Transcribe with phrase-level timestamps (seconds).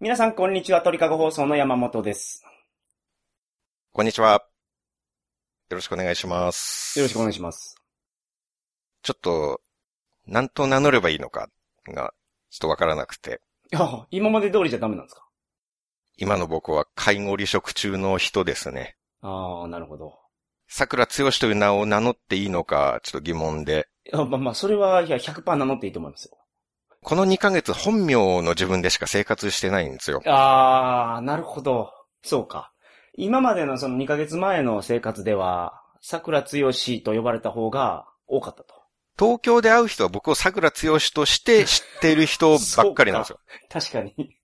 [0.00, 0.80] 皆さん、こんにちは。
[0.80, 2.44] 鳥かご放送の山本です。
[3.92, 4.44] こんにちは。
[5.70, 6.96] よろしくお願いします。
[7.00, 7.74] よろしくお願いします。
[9.02, 9.60] ちょっと、
[10.24, 11.48] 何と名乗ればいいのか
[11.88, 12.14] が、
[12.48, 13.40] ちょっとわからなくて、
[13.72, 15.26] いや、今まで通りじゃダメなんですか？
[16.16, 18.96] 今の僕は介護離職中の人ですね。
[19.20, 20.16] ああ、なるほど。
[20.68, 26.37] 桜剛という名を名乗っていいのか、ちょっと疑問で、いやまあまあ、それは、いや、100%名乗っていいと思いますよ。
[27.02, 30.20] この2ヶ月本名の自分でしか生活してないんですよ。
[30.26, 31.92] ああ、なるほど。
[32.22, 32.72] そうか。
[33.14, 38.74] 今までのその2ヶ月前の生活では、桜つよしと呼ばれた方が多かったと。
[39.18, 43.40] 東京で会う人は僕を桜剛として知っている人ばっかりなんですよ。
[43.68, 44.14] 確かに。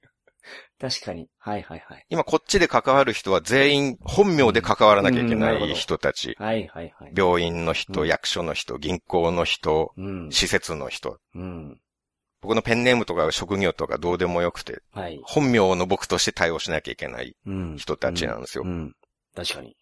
[0.81, 1.29] 確かに。
[1.39, 2.05] はいはいはい。
[2.09, 6.35] 今こっちで関わる人は全員本名で関わらなきゃいけないうんなるほど人たち。
[6.39, 7.13] はいはいはい。
[7.17, 10.33] 病院の人、うん役所の人、銀行の人、うん。
[10.33, 11.19] 施設の人。
[11.35, 11.81] うん。
[12.45, 15.19] 僕のペンネームとか職業とかどうでもよくて、はい。
[15.25, 17.77] 本名の僕として対応しなきゃいけないうん。
[17.79, 18.69] 人たちなんですよう。
[18.69, 18.95] ん。
[19.35, 19.75] 確かに。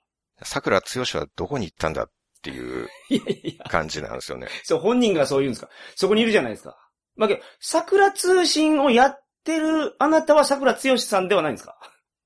[0.45, 0.87] 桜剛
[1.19, 3.65] はどこに行ったんだっていう いやいや。
[3.65, 4.47] 感じなんですよね。
[4.63, 5.71] そう、本人がそう言うんですか。
[5.97, 6.77] そこにいるじゃないですか。
[7.17, 11.77] まあ、けど、桜通信をやってるあなたは桜剛さんではないんですか？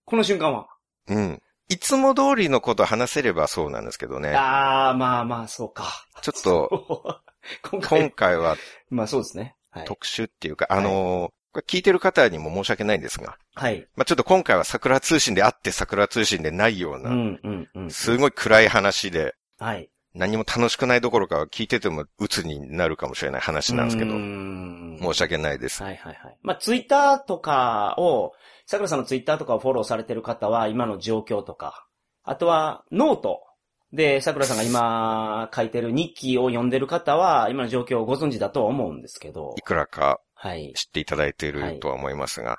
[0.05, 0.67] この瞬間は。
[1.09, 1.43] うん。
[1.69, 4.35] いつも通りのこと話せればそうなんですけどね。
[4.35, 6.07] ああ、まあまあ、そうか。
[6.23, 7.21] ちょっと、
[7.89, 8.57] 今回は
[8.91, 9.56] まあそうですね。
[9.79, 9.87] はい。
[9.87, 13.89] 特殊っていうか、あのーこれ聞いてる方にも申し訳ないんですが、はい。
[13.97, 17.91] まあ、ちょっと今回は桜通信であって桜通信でないような、うん、うん、うん。
[17.91, 19.89] すごい暗い話で、はい。
[20.15, 25.83] 何も楽しくないどころか聞いてても鬱になるかもしれない話なんですけど申し訳ないです。
[25.83, 26.37] はいはいはい。
[26.43, 28.33] まあ、ツイッターとかを、
[28.67, 31.87] 桜さんのツイッターとかをフォローされてる方は、今の状況とか、
[32.23, 33.46] あとは、ノート
[33.93, 40.73] で、桜さんが今書いてる日記を読んでる方は、今の状況をご存知だとは思うんですけどい、くらかはい。
[40.75, 42.59] 知っていただいているとは思いますが、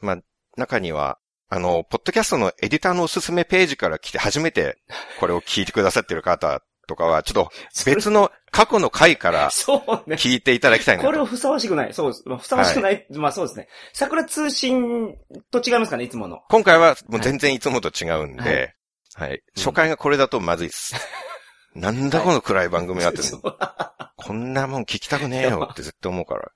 [0.00, 0.18] まあ、
[0.56, 4.78] 中には、あの、ポッドキャストのエディターのおすすめページから来て初めて
[5.20, 7.50] これを聞いてくださってる方とかは、ちょっと
[7.86, 9.76] 別の過去の回からそ
[10.06, 10.16] うね。
[10.16, 11.08] 聞いていただきたいなと。
[11.08, 11.94] これをふさわしくない。
[11.94, 12.22] そうです。
[12.26, 13.06] まあふさわしくない。
[13.10, 13.68] まあそうですね。
[13.92, 15.16] 桜通信
[15.50, 16.40] と違いますかね、いつもの。
[16.48, 18.68] 今回はもう全然いつもと違うんで、は
[19.14, 19.42] はい。
[19.56, 20.94] 初回がこれだとまずいです。
[21.74, 23.20] なんだこの暗い番組はって、
[24.16, 26.52] こんなもん聞きたくねえよって絶対思うから。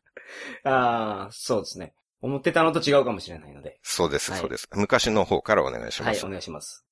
[0.64, 1.94] ああ、そうですね。
[2.20, 3.78] 思ってたのと違うかもしれないので。
[3.82, 4.68] そうです、はいそうです。
[4.72, 6.24] 昔の方からお願いします。
[6.24, 6.84] はい、お願いします。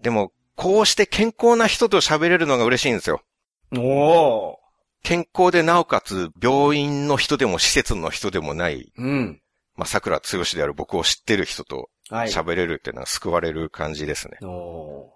[0.00, 3.22] でも、こうして健康な人と喋れるのが嬉しいんですよ。
[3.76, 4.58] おお。
[5.02, 9.40] 健康でなおかつ病院の人でも施設の人でもない、うん。
[9.76, 10.24] まあ、桜剛
[10.54, 11.88] である僕を知ってる人とはい。
[12.10, 14.38] 喋れるっていうのは救われる感じですね。
[14.42, 15.14] おお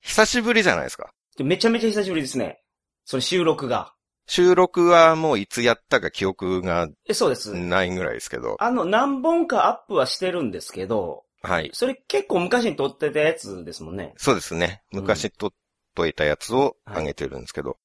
[0.00, 1.12] 久しぶりじゃないですか。
[1.38, 1.44] ー。
[1.44, 2.60] めちゃめちゃ久しぶりですね。
[3.04, 3.94] それ収録が。
[4.26, 7.54] 収録はもういつやったか記憶がえ、そうです。
[7.54, 8.56] ないぐらいですけど。
[8.58, 11.70] あの、何本かアップはしてるんですけど、はい。
[11.74, 14.14] それ結構昔に撮ってたやつですもんね。
[14.16, 14.82] そうですね。
[14.92, 15.50] うん昔撮っ
[15.94, 17.76] といたやつを上げてるんですけど。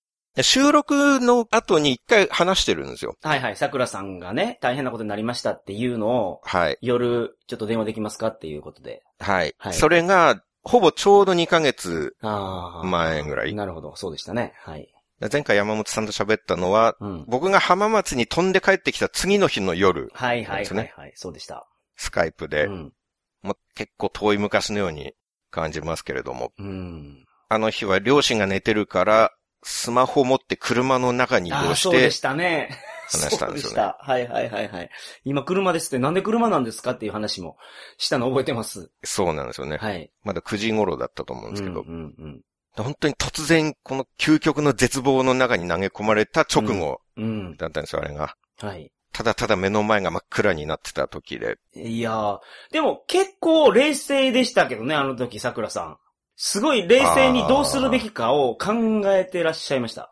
[0.43, 3.15] 収録の後に一回話してるんですよ。
[3.21, 3.55] はいはい。
[3.55, 6.77] 桜さんがね、大変なことになりましたっていうのを、はい。
[6.81, 9.03] 夜、ちょっと電話できますかっていうことで。
[9.19, 9.55] はい。
[9.57, 12.85] はいそれが、ほぼちょうど2ヶ月ああ。
[12.85, 13.53] 前ぐらい。
[13.53, 13.95] なるほど。
[13.95, 14.53] そうでしたね。
[14.61, 14.87] はい。
[15.31, 17.25] 前回山本さんと喋ったのは、うん。
[17.27, 21.13] 僕が浜松に飛んで帰ってきた次の日の夜、はいはいはいはい。
[21.15, 21.67] そうでした。
[21.97, 22.93] スカイプで、うん。
[23.41, 25.13] もう結構遠い昔のように
[25.51, 27.25] 感じますけれども、うん。
[27.49, 29.31] あの日は両親が寝てるから、
[29.63, 32.69] スマホ持って車の中に移動してそうでし、たね。
[33.11, 33.97] 話したんですよねそうでした。
[33.99, 34.89] はいはいはいはい。
[35.25, 37.57] 今車ですって、なんで車なんですかっていう話も
[37.97, 38.91] したの覚えてます？
[39.03, 39.77] そうなんですよね。
[39.77, 40.11] はい。
[40.23, 42.41] まだ9時頃だったと思うんですけど、うんうんうん。
[42.75, 47.57] 本当に突然、この究極の絶望の中に投げ込まれた直後うん。
[47.57, 48.35] だったんですよ、あれが。
[48.61, 48.91] はい。
[49.11, 51.57] ただただ目の前が真っ暗になってた時で。
[51.75, 52.39] いやー、
[52.71, 55.97] でも結構冷静でしたけどね、あの時、桜さん。
[56.41, 60.09] すごい冷静にどうするべきかを考えてらっしゃいました。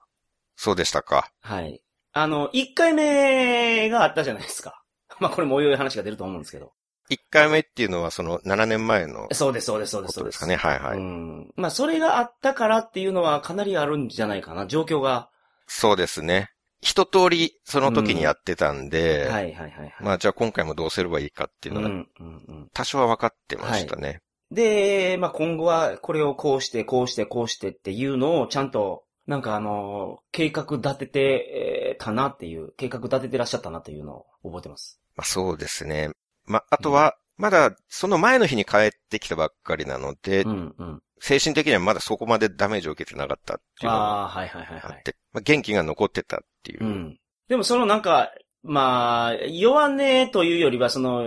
[0.58, 1.32] そうでしたか。
[1.40, 1.82] はい。
[2.12, 4.84] あの、1回目があったじゃないですか。
[5.22, 6.74] まあこれもおいおい話が出ると思うんですけど。
[7.10, 10.40] 1回目っていうのはその7年前のそうです、そうです、そうです、そうです。
[10.40, 10.58] かね。
[10.58, 10.98] はいはい。
[10.98, 11.54] うん。
[11.56, 15.30] まあそれがあったからっていうのはかなりあるんじゃないかな、状況が。
[15.66, 16.50] そうですね。
[16.82, 19.96] 一通りその時にやってたんで、はいはいはいはい。
[20.02, 22.70] まあじゃあ今回もどうすればいいかっていうのがうんうんうん。
[22.74, 24.20] 多少は分かってましたね。
[24.52, 35.02] で、まあ、今後はこれをこうして、こうして、こうしてっていうのをちゃんと、なんかあの、計画立ててえーたなっていう、計画立ててらっしゃったなっていうのを覚えてます。
[35.16, 36.12] まあそうですね。
[36.46, 41.02] まああとは、まだその前の日に帰ってきたばっかりなので、うんうん。
[41.20, 44.82] 精神的にはまだそこまでダメージを受けてなかったっていうのがああ、はいはいはいはい。
[44.84, 46.86] あって、まあ、元気が残ってたっていう。
[46.86, 47.20] うん。
[47.48, 48.32] でもそのなんか、
[48.64, 51.24] まあ、弱音というよりは、その、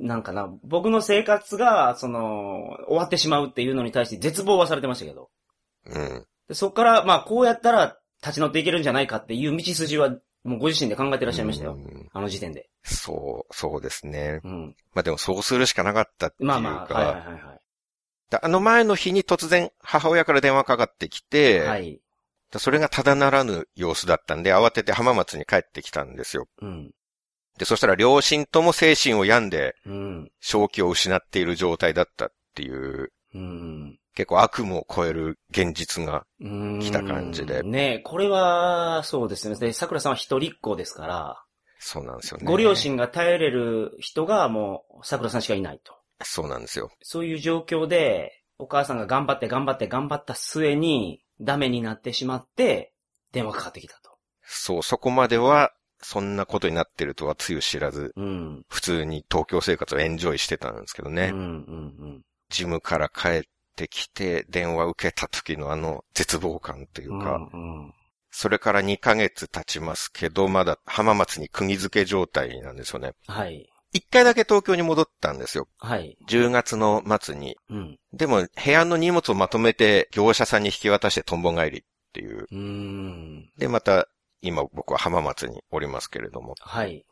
[0.00, 5.30] なんかな、僕の生活が、その、終わってしまうっていうのに対して絶望はされてましたけど。
[5.86, 6.26] うん。
[6.48, 10.10] でそっから、まあ、こうやったら立ち直っていけるんじゃないかっていう道筋は、
[10.44, 11.72] もうご自身で考えてらっしゃいましたよ。
[11.72, 12.68] うんあの時点で。
[12.84, 14.40] そう、そうですね。
[14.44, 14.76] うん。
[14.94, 17.60] まあでもそうするしかなかったっていうか、まあまあ、はいはいはいはい。
[18.30, 22.00] だあの前の日に突然母親から電話かかってきて、はい。
[22.56, 26.46] だそれがただならぬ様子だったんで、慌てて浜松に帰ってきたんですよ。
[26.60, 26.90] うん。
[27.58, 30.30] で、そしたら両親とも精神を病んで、うん。
[30.40, 33.98] 正気を失っている状態だったっていう、うん。
[34.14, 36.80] 結構悪夢を超える現実が、うん。
[36.80, 39.56] 来た感じでねこれは、そうですね。
[39.56, 41.42] で、桜さんは一人っ子ですから、
[41.78, 42.46] そうなんですよね。
[42.46, 45.94] ご両親が頼れる人がもう、桜さんしかいないと。
[46.22, 46.90] そうなんですよ。
[47.02, 52.92] そういう状況で、お母さんが頑張って頑張って頑張った末に、ダメになってしまって、
[53.32, 54.16] 電話かかってきたと。
[54.42, 58.64] そう、そこまでは、そんなことになってるとはつゆ知らず、うん。
[58.68, 61.30] 普通に東京生活をエンジョイしてたんですけどね。
[61.32, 63.42] うん、うん、ジムから帰っ
[63.76, 67.20] てきて、電話受けた時のあの絶望感といううん。
[67.20, 67.94] か、うん、
[68.30, 73.12] それから2ヶ月経ちますけど、まだ浜松に釘付け状態なんですよね。
[73.26, 73.66] はい。
[73.92, 75.68] 一回だけ東京に戻ったんですよ。
[75.78, 76.16] はい。
[76.28, 77.56] 10月の末に。
[77.70, 77.98] うん。
[78.12, 82.46] でも、部屋の荷物をまとめて業者さんに引き渡してトンボ帰りっていう。
[82.50, 83.50] うーん。
[83.56, 84.08] で、また、
[84.42, 86.54] 今僕は浜松におりますけれども。
[86.60, 87.04] はい。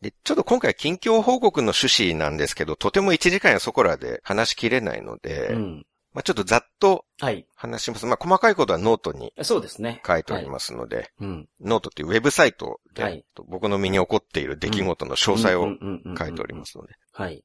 [0.00, 5.85] で、ちょっと今回近況報告の趣旨なんですけど、とても1時間やそこらで話しきれないので、うん。
[6.16, 7.46] まあちょっとざっとはい。
[7.54, 8.06] 話します。
[8.06, 10.00] まあ細かいことはノートにそうですね。
[10.06, 11.48] 書いておりますので、うん。
[11.60, 15.68] ノートっていうウェブサイトで、はい僕の身に起こっている出来事の詳細を
[16.16, 16.94] 書いておりますので。
[17.12, 17.44] はい。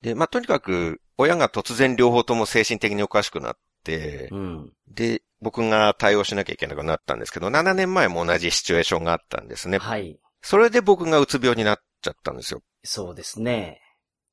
[0.00, 4.72] で、まあとにかく、親が突然両方とも精神的におかしくなって、うん。
[4.88, 9.76] で、僕が対応しなきゃいけなくなったんですけど、7年前も同じシチュエーションがあったんですね。
[9.76, 10.18] はい。
[10.40, 12.62] それで僕がうつ病になっちゃったんですよ。
[12.82, 13.82] そうですね。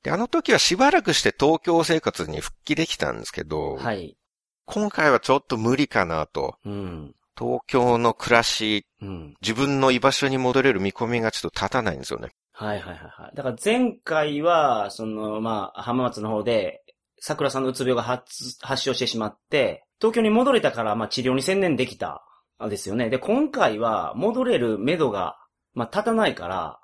[0.03, 4.17] で、あの時はしばらくして東京生活に復帰できたんですけど、はい。
[4.65, 6.55] 今回はちょっと無理かなと。
[6.65, 7.15] うん。
[7.37, 9.35] 東京の暮らし、うん。
[9.41, 12.31] 自分の居場所に戻れる見込みがちょっと立たないんですよね。
[12.51, 13.35] はいはいはいはい。
[13.35, 16.83] だから前回は、その、まあ、浜松の方で、
[17.19, 22.23] 桜さんのうつ病が発、発症してしまって、東京に戻れたから、まあ治療に専念できた、
[22.59, 23.09] あですよね。
[23.09, 25.37] で、今回は戻れる目処が、
[25.73, 26.79] まあ立たないから、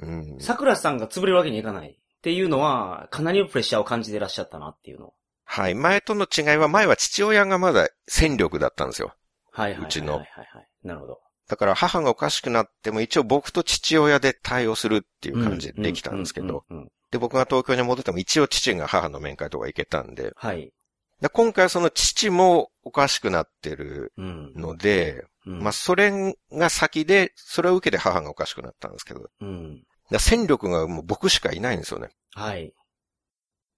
[0.00, 0.36] うん。
[0.40, 5.14] 桜さんが潰れるわけにいかないっていうのは、かなりのプレッシャーを感じてらっしゃったなっていうの。
[5.44, 5.74] はい。
[5.74, 9.14] 前との違いは、前は父親がまだ戦力だったんですよ。
[9.52, 9.88] はいはいはいはい。
[9.88, 10.68] うちのはいはいはい。
[10.84, 11.18] なるほど。
[11.48, 16.76] だから母がおかしくなっても一応僕と父親で対応するっていう感じでできたんですけど、うん。
[16.76, 20.72] うんうんうんで、僕が東京に戻っても一応父が母の面会とか行けたんで、はい。
[21.20, 24.52] で今回その父もおかしくなってるうん。
[24.54, 29.82] ので、うん、まあそれが先で、それを受けて母がおかしくなったんですけど、うん。
[30.14, 32.08] ら戦力がもう僕しかいないんですよね。
[32.34, 32.72] はい。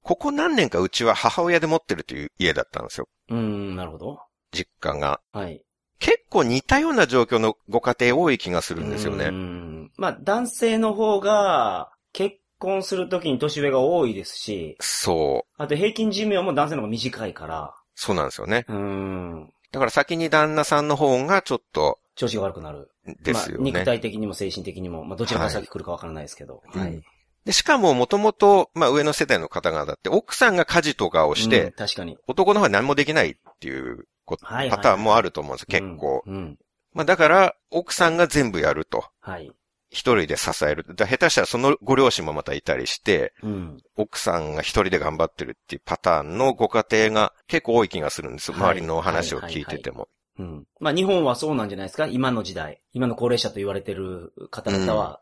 [0.03, 3.09] ここ何年かうちは母親で持ってるという家だったんですよ。
[3.29, 4.21] うん、なるほど。
[4.53, 5.21] 実家が。
[5.33, 5.65] はい。
[5.99, 9.29] 結構似たような状況のご家庭多い気がするんですようね。
[9.29, 15.63] んまあ、男性の方が、結婚するときに年上が多いですし、そう。
[15.63, 18.65] あと平均寿命も男性の方が短いから、そうなんですよね。
[18.69, 19.53] うん。
[19.73, 22.91] だから先に旦那さんの方がちょっと、調子が悪くなる。
[23.23, 23.85] ですよまあ、肉ね。
[23.85, 26.63] 体的にも精神的にも、まあ、どちらが先来るかわからないですけど。
[26.73, 27.03] はいはい。
[27.45, 32.17] で、しかももともと、まあ上の世代の方々って奥さんが家事とかをしうんて、確かに。
[32.29, 36.23] 男の方は何もできないっていうこはいはいはいパターンもあると思うんですよ、結構。
[36.27, 36.35] うん。
[36.35, 36.59] うん
[36.95, 39.05] まあだから、奥さんが全部やると。
[39.21, 39.51] はい。
[39.89, 40.85] 一人で支える。
[40.95, 43.79] だ下手したらそのご両親もまたいたりして、うん。
[43.97, 48.53] 奥さんが一人で頑張ってるっていうパターンのご家庭が結構多い気がするんです。
[48.53, 50.09] はい周りの話を聞いてても。
[50.39, 50.67] うん。
[50.81, 52.07] まあ、日本はそうなんじゃないですか？
[52.07, 52.81] 今の時代。
[52.93, 55.21] 今の高齢者と言われてる方々は、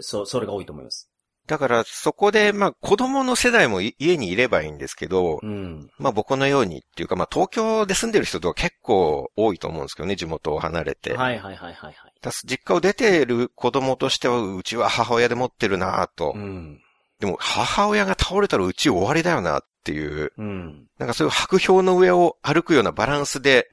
[0.00, 1.10] そう、それが多いと思います。
[1.46, 5.88] だからそこで、まあ子供の世代もい家にいればいいんですけど、うん。
[5.96, 11.14] まあ僕のようにっていうか、まあ東京で住んでる人とは結構多いと思うんですけどね、地元を離れて。
[11.14, 12.12] はいはいはいはいはい。
[12.20, 16.32] だ実家を出ている子供としては、うちは母親で持ってるなぁと。
[16.34, 16.80] うん。
[17.20, 20.88] でも母親が倒れたらうち終わりだよなっていう、うん。
[20.98, 23.68] なんかそういう白氷の上を歩くようなバランスで、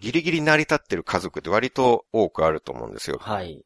[0.00, 3.18] ギリギリ成り立ってる家族って割と多くあると思うんですよ。
[3.20, 3.64] はい。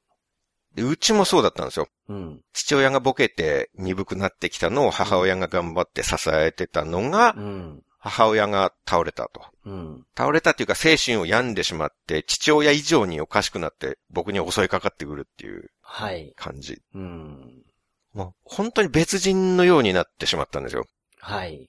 [0.74, 1.88] でうちもそうだったんですよ。
[2.08, 2.40] うん。
[2.52, 7.82] 父親がボケて鈍くなってきたのを母親が頑張って支えてたのがう、ん。
[7.98, 9.42] 母親が倒れたと。
[9.64, 10.06] うん。
[10.16, 16.32] 倒れたっていうか精神を病んでしまって、父親以上におかしくなって僕に襲いかかってくるっていうはい。
[16.36, 16.80] 感じ。
[16.94, 17.62] うん。
[18.12, 20.86] もう本当に別人のようになってしまったんですよ。
[21.20, 21.68] はい。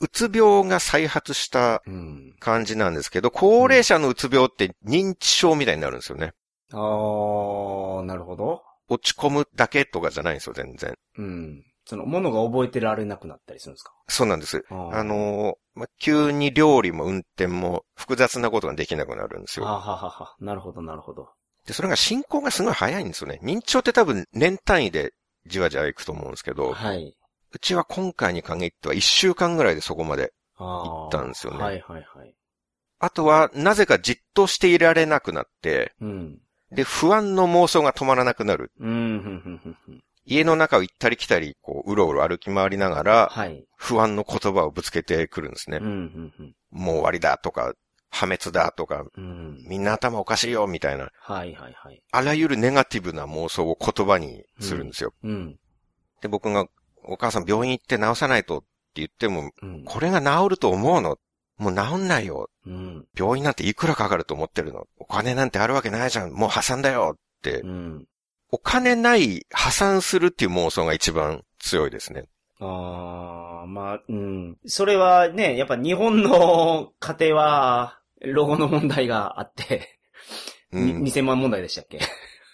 [0.00, 2.34] うつ病が再発したうん。
[2.40, 6.32] 感じなんですけど、高齢者のうつ病って認知症みたいになるんですよね。
[6.72, 8.62] あー、なるほど。
[8.88, 10.96] 落ち込むだけとかじゃないんですよ、全然。
[11.18, 11.64] うん。
[11.86, 13.92] その、ものが覚えてられなくなったりするんですか？
[14.08, 14.64] そうなんです。
[14.70, 19.66] あのーまあ、急に料理も運転も複雑なことができなくなるんですよ。
[19.66, 20.34] はははは。
[20.40, 21.28] なるほど、なるほど。
[21.64, 23.38] で、それが進行がすごい早いんですよね。
[23.42, 25.12] 認知症って多分年単位で
[25.46, 27.14] じわじわいくと思うんですけど、はい。
[27.52, 30.32] うちは今回に限っては1週間ぐらいでそこまで。
[30.56, 32.34] あ行ったんですよねはいはいはい。
[32.98, 36.38] あとは、なぜかじっとしていられなくなって、うん。
[36.70, 38.70] で、不安の妄想が止まらなくなる。
[40.24, 43.66] 家の中を行ったり来たり、こう、うろうろ歩き回りながら、はい。
[43.76, 45.80] 不安の言葉をぶつけてくるんですね。
[45.80, 47.74] もう終わりだとか、
[48.08, 49.64] 破滅だとか、うん。
[49.66, 52.00] みんな頭おかしいよみたいな、はいはいはい。
[52.12, 55.12] あらゆるネガティブな妄想を言葉にするんですよ。
[55.24, 55.58] うん。
[56.20, 56.66] で、僕が、
[57.04, 58.66] お母さん病院行って治さないとって
[58.96, 59.84] 言っても、うん。
[59.84, 61.18] これが治ると思うの？
[61.58, 62.48] もう治んないよ。
[62.66, 63.06] うん。
[63.16, 64.86] 病院なんていくらかかると思ってるの？
[64.98, 66.32] お金なんてあるわけないじゃん。
[66.32, 67.66] もう破産だよってう。
[67.66, 68.06] ん。
[68.50, 72.26] お金ない破産するっていう妄想が一番強いですね。
[72.60, 74.58] ああ、まあ、うん。
[74.66, 79.98] それはね、やっぱ日本の家庭は、老後の問題があって、
[80.70, 81.02] うん。
[81.02, 81.98] に2000万問題でしたっけ？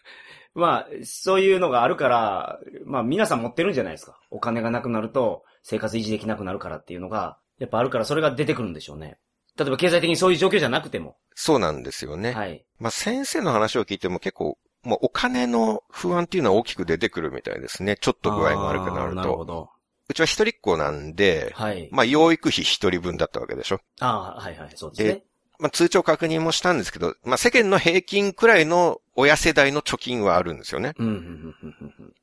[0.55, 4.18] まあ、そういうのがあるから、まあ皆さん持ってるんじゃないですか。
[4.31, 9.19] お金がなくなると生活維持できなくなるからっていうのが、やっぱあるからそれが出てくるんでしょうね。
[9.59, 11.17] 例えば経済的にそういう状況じゃなくても。
[11.35, 12.33] そうなんですよね。
[12.33, 12.65] はい。
[12.79, 17.97] まあ先生の話を聞いても結構、もうお金の不安っていうのは大きく出てくるみたいですね。
[18.01, 19.15] ちょっと具合が悪くなると。
[19.17, 19.71] なるほど。
[20.09, 21.89] うちは一人っ子なんで、はい。
[21.91, 23.81] まあ養育費一人分だったわけでしょ。
[24.01, 25.25] ああ、はいはい、そうですね。
[25.59, 30.95] まあ通帳確認もしたんですけど、まあ世間の平均くらいの親世代の貯金はあるんですよね。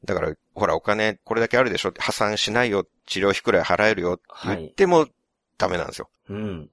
[0.05, 5.07] だから、ほらお金これだけあるでしょ破産しないよ、治療費くらい払えるよってはい言っても
[5.57, 6.09] ダメなんですよ。
[6.29, 6.69] うん。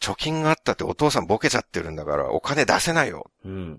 [0.00, 3.30] 貯金があったってお父さんボケちゃってるんだからお金出せないよ。
[3.44, 3.78] うん。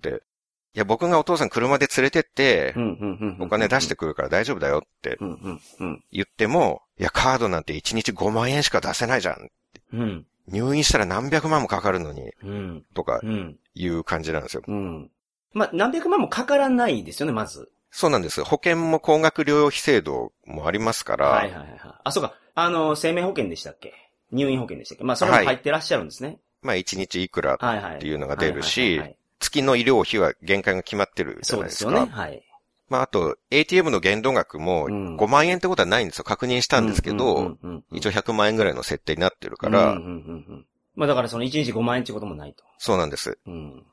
[0.77, 3.45] いや、僕がお父さん車で連れてってう、ん、うん、うん。
[3.45, 6.03] お金出してくるから大丈夫だよってうん、うん、うん。
[6.11, 9.49] 言っても、いや、カードなんて1日5万円しか出せないじゃん。
[9.93, 10.25] うん。
[10.47, 12.85] 入院したら何百万もかかるのに、うん。
[12.93, 13.57] とかうん。
[13.73, 14.63] いう感じなんですよ。
[14.67, 15.11] うん。
[15.53, 17.69] まあ、何百万もかからないですよね、まず。
[17.91, 18.43] そうなんです。
[18.43, 21.79] 保険も高額療養費制度もありますから、はいはいはいはい。
[22.03, 22.33] あ、そうか。
[22.55, 23.93] あの、生命保険でしたっけ？
[24.31, 25.03] 入院保険でしたっけ？
[25.03, 26.39] まあ、それも入ってらっしゃるんですね。
[26.61, 27.95] まあ1日いくら、はいはい。
[27.95, 31.91] っていうのが出るしはいはいはいはい月の医療費は限界が決まってるじゃそうないですか。
[31.91, 32.11] ですよね。
[32.11, 32.43] はい。
[32.89, 36.23] まああと、ATM の限度額もうん5万円ってことはないんですよ。
[36.23, 37.57] 確認したんですけど、
[37.91, 40.09] 一応100万円ぐらいの設定になってるから、うんうんうんう
[40.53, 40.65] ん
[40.97, 42.63] まあだからその1日5万円ってこともないと。
[42.79, 43.37] そうなんです。
[43.45, 43.79] うん。
[43.79, 43.83] っ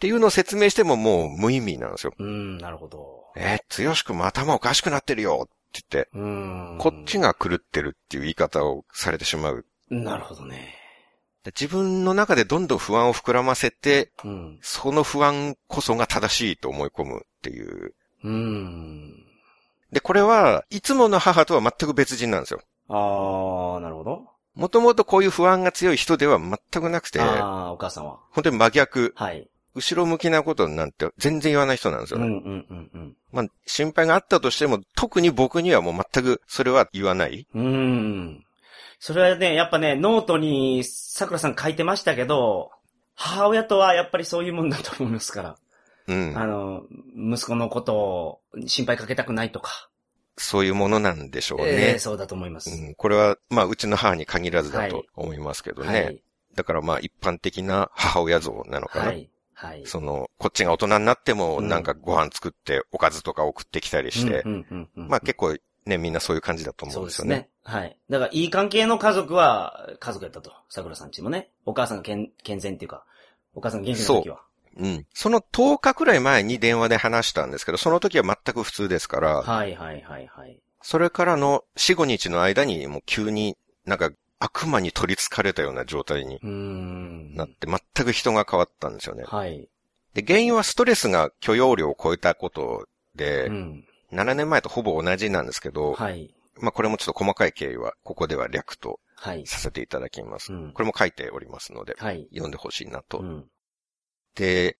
[0.00, 2.14] ていうのを説明してももう無意味なんですよ。
[2.18, 3.24] うん、なるほど。
[3.36, 6.78] えー、剛くんも頭おかしくなってるよって言って、うん。
[6.78, 7.18] こっち。
[7.18, 9.66] が狂ってるっていう言い方をされてしまう。
[9.90, 10.74] なるほどね。
[11.44, 14.58] で自分の中でどんどん不安を膨らませて、うん。
[14.62, 17.94] その不安こそが正しいと思い込むっていう。
[18.24, 19.24] うん。
[19.92, 22.60] で、これは、いつもの母とは全く別人なんですよ。
[22.88, 24.28] ああ、なるほど。
[24.54, 28.18] もともとこういう不安が強い人では全くなくて、ああ、お母さんは。
[28.30, 29.48] 本当に真逆、はい。
[29.74, 32.26] 後ろ向きなことなんて全然言わない人なんですよね。
[32.26, 33.16] うんうんうんうん。
[33.30, 37.46] まあ、心配があったとしても、特に僕にはもう全くそれは言わない。
[37.54, 38.44] うーん。
[38.98, 42.70] それはね、やっぱね、ノートに桜さん書いてましたけど、
[43.14, 45.56] 母親とはやっぱりそういうもんだと思いますから。
[46.08, 46.36] うん。
[46.36, 46.82] あの、
[47.14, 49.88] 息子のことを心配かけたくないとか。
[50.36, 51.98] そういうものなんでしょうえねえ。
[51.98, 52.70] そうだと思います。
[52.70, 56.02] うん、これは、まあ、うちの母に限らずだとはい思いますけどね。
[56.02, 56.22] はい。
[56.54, 59.04] だからまあ、一般的な母親像なのかな。
[59.06, 59.30] はい。
[59.52, 59.82] はい。
[59.84, 64.44] その、こっちが大人になっても、うんなんかご飯作って、おかずとか送ってきたりして、
[64.94, 67.50] まあ結構ね、みんなそういう感じだと思そううんでですよね。
[67.64, 67.78] すね。
[67.80, 67.98] はい。
[68.08, 70.52] だから、いい関係の家族は、家族やったと。
[70.68, 71.50] 桜さんちもね。
[71.64, 73.04] お母さんが健健全っていうか、
[73.54, 74.42] お母さんが元気な時は。
[74.78, 75.06] うん。
[75.12, 80.60] その10日くらい前に電話で話したんですけど、その時は全く普通ですから、はいはいはいはい。
[80.82, 86.38] それからの4、5日の間にもう急になんか悪魔に取り憑かれたような状態に。
[87.36, 89.24] なって、全く人が変わったんですよね。
[89.26, 89.68] はい。
[90.14, 93.84] で、原因はストレスが許容量を超えたことで、うん。
[94.12, 96.32] 7年前とほぼ同じなんですけど、はい。
[96.60, 99.44] まあこれもちょっと細かい経緯は、ここでは略とはい。
[99.46, 100.52] させていただきます。
[100.52, 102.28] うんこれも書いておりますので、はい。
[102.30, 103.24] 読んでほしいなと。
[104.36, 104.44] うん。
[104.44, 104.76] で、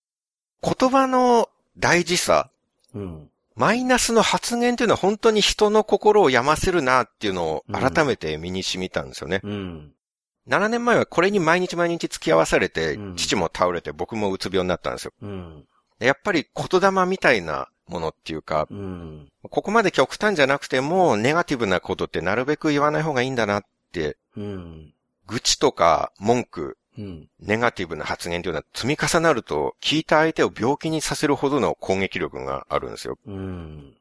[0.63, 2.51] 言葉の大事さ、
[2.95, 3.31] うん。
[3.55, 9.41] マイナスの発言っていうのは本当に人の心を病ませるなっていうのを改めて身に染みたんですよね。
[9.43, 9.93] うん。
[10.49, 15.13] 7年前はこれに毎日毎日付き合わされて、うん父も倒れて僕もうつ病になったんですよ。
[15.21, 15.65] うん。
[15.99, 19.29] でやっぱり言霊みたいなものっていうか、うん。
[19.51, 24.95] ここまで極端じゃなくても、ネガティブなことってなるべく言わない方がいいんだなって、うん。
[25.27, 27.29] 愚痴とか文句、うん。
[27.41, 33.19] ネガティブな発言というのは積み重なると、聞いた相手を病気にさせるほどの攻撃力があるんですよ。
[33.27, 33.95] うん。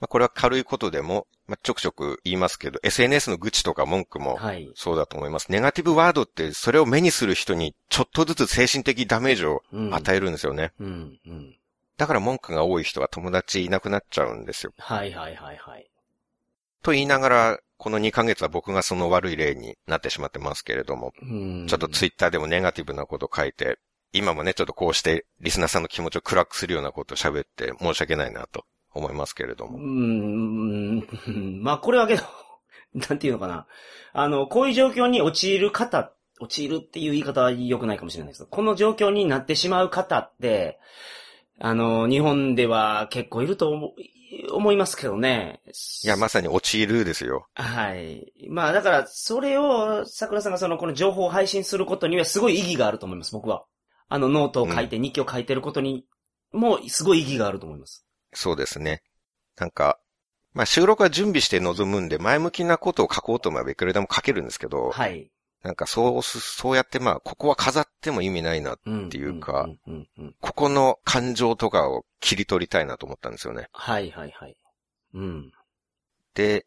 [0.00, 4.70] まあ、これは軽いことでも、まあ、ちょくちょく言いますけど、SNS の愚痴とか文句もはい。
[4.74, 5.52] そうだと思います。
[5.52, 9.94] ネガティブワードってそれを目にする人にちょっとずつ精神的ダメージをうん。
[9.94, 10.72] 与えるんですよね。
[10.80, 11.56] うん、うん。
[11.96, 14.72] だから文句が多い人は友達いなくなっちゃうんですよ。
[14.78, 15.86] はいはいはいはい。
[16.82, 21.66] と言いながら、この2ヶ月は僕がその悪い例になってしまってますけれども、うん。
[21.66, 23.80] ちょっとツイッターでもネガティブなこと書いて、
[24.12, 29.78] 今もね、ちょっとこうしてリスナーさんの気持ちを暗くするようなことを喋って申し訳ないなと思いますけれどうも。
[29.78, 32.22] ん、うんまあこれはけど、
[32.94, 33.66] なんていうのかな。
[34.12, 40.78] あの、こういう状況に陥る方、陥るっていう言い方は良くないかもしれないですこの状況になってしまう方って、
[41.58, 43.92] あの、日本では結構いると思う
[44.50, 45.60] 思いますけどね。
[46.04, 47.46] いや、まさに陥るですよ。
[47.54, 48.32] はい。
[48.48, 53.64] まあだから、それを、桜さんがその、この情報を配信することにはすごい意義があると思います、僕は。
[54.08, 56.06] あの、ノートを書いて、日記を書いてることに
[56.52, 58.06] も、すごい意義があると思います。
[58.32, 59.02] そうですね。
[59.56, 59.98] なんか、
[60.54, 65.30] まあ収録は準備して臨むんで、前向きなことを書こうと思えばいくらでも書けるんですけど、はい。
[65.62, 68.76] なんかそうす、そうやってまあ、ここは飾っても意味ないな。
[68.84, 69.06] うん。
[69.06, 69.68] っていうか
[70.40, 73.68] ここの感情とかを切り取りたいなと思ったんですよね。
[73.72, 74.56] はいはいはい。
[75.14, 75.52] うん。
[76.34, 76.66] で、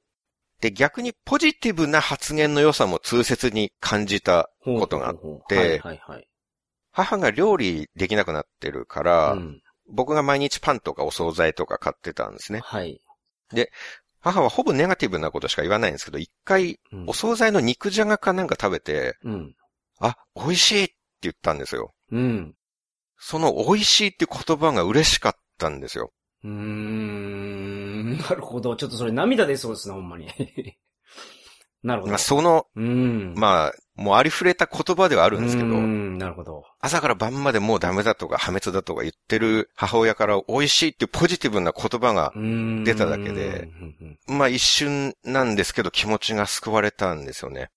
[0.61, 5.81] で、逆にポジティブな発言の良さも痛切に感じたことがあって。
[6.91, 9.61] 母が料理できなくなってるから、うん。
[9.87, 12.61] 僕が毎日パンとかお惣菜とか買ってたんですね。
[12.63, 13.01] はい。
[14.25, 19.55] 母はほぼネガティブなことしか言わないんですけど、一回うんお惣菜の肉じゃがかなんか食べて、うん。
[19.99, 21.93] あ、美味しいって言ったんですよ。
[22.11, 22.55] うん。
[23.19, 26.11] その美味しいって言葉が嬉しかったんですよ。
[26.43, 28.17] うーん。
[28.17, 28.75] なるほど。
[28.75, 30.27] ちょっとそれ涙出そうですね、ほんまに。
[31.83, 32.11] なるほど。
[32.11, 33.35] まあ、その、うん。
[33.35, 36.63] まあ、もうありふれた言葉ではあるんですけどう、ん、なるほど。
[36.81, 43.69] 朝から晩までもうダメだとか破滅だとか言ってる母親から美味しいっていうポジティブな言葉が、出出ただけで
[44.27, 47.69] まあ一瞬なんですけど気持ちが救われたんですよね。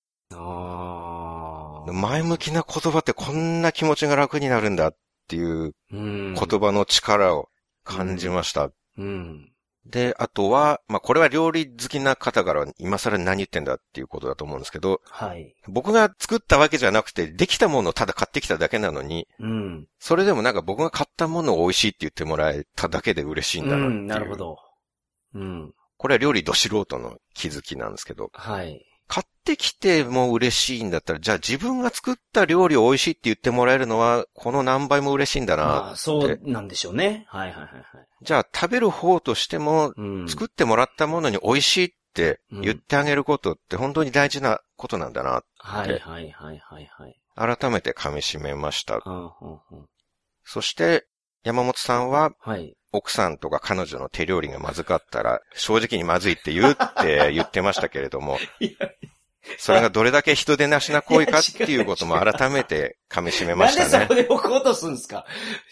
[1.93, 4.97] 前向きな言葉ってこんな気持ちが楽になるんだっ
[5.29, 6.35] ていううん。
[6.35, 7.49] 言葉の力を
[7.85, 8.71] 感じました。
[8.99, 9.53] うん。
[9.89, 15.55] で、あとは、まあこれは料理好きな方から今更何言ってんだっていうことだと思うんですけど、はい。
[15.67, 19.87] 僕が作ったわけじゃなくて、できたものをただ買ってきただけなのに、うん。
[19.99, 24.01] それでもなんか僕が買ったものを美味しいって言ってもらえただけで嬉しいんだなっていう。
[24.01, 24.59] うん、なるほど。
[25.35, 25.75] うん。
[25.97, 28.85] これは料理ど素人の気づきなんですけど、はい。
[29.09, 35.97] 買ってきても嬉しいんだったら、じゃあ自分が作った料理を美味しいって言ってもらえるのは、この何倍も嬉しいんだまなあ、。
[35.97, 37.27] そうなんでしょうね。
[37.29, 37.85] はいはいはいはい。
[38.23, 40.29] じゃあ食べる方としても、うん。
[40.29, 45.43] 作ってもらったものに美味しいって言ってあげることって本当に大事なことなんだな。
[45.57, 47.57] はいはいはいはいはい。
[47.59, 49.01] 改めて噛み締めました。
[49.05, 49.31] うんうん
[49.73, 49.87] うん
[50.51, 51.07] そして、
[51.45, 52.75] 山本さんは、はい。
[52.93, 58.39] 奥さんとか彼女の手料理がまずかったら、正直にまずいって言うって 言ってましたけれども、
[59.59, 64.15] それがどれだけ人でなしな行為かっていうことも改めて噛み締めまなんでしたねそこ。
[64.15, 65.25] で置こうとするんですか？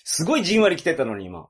[0.05, 1.49] すごいじんわり来てたのに今。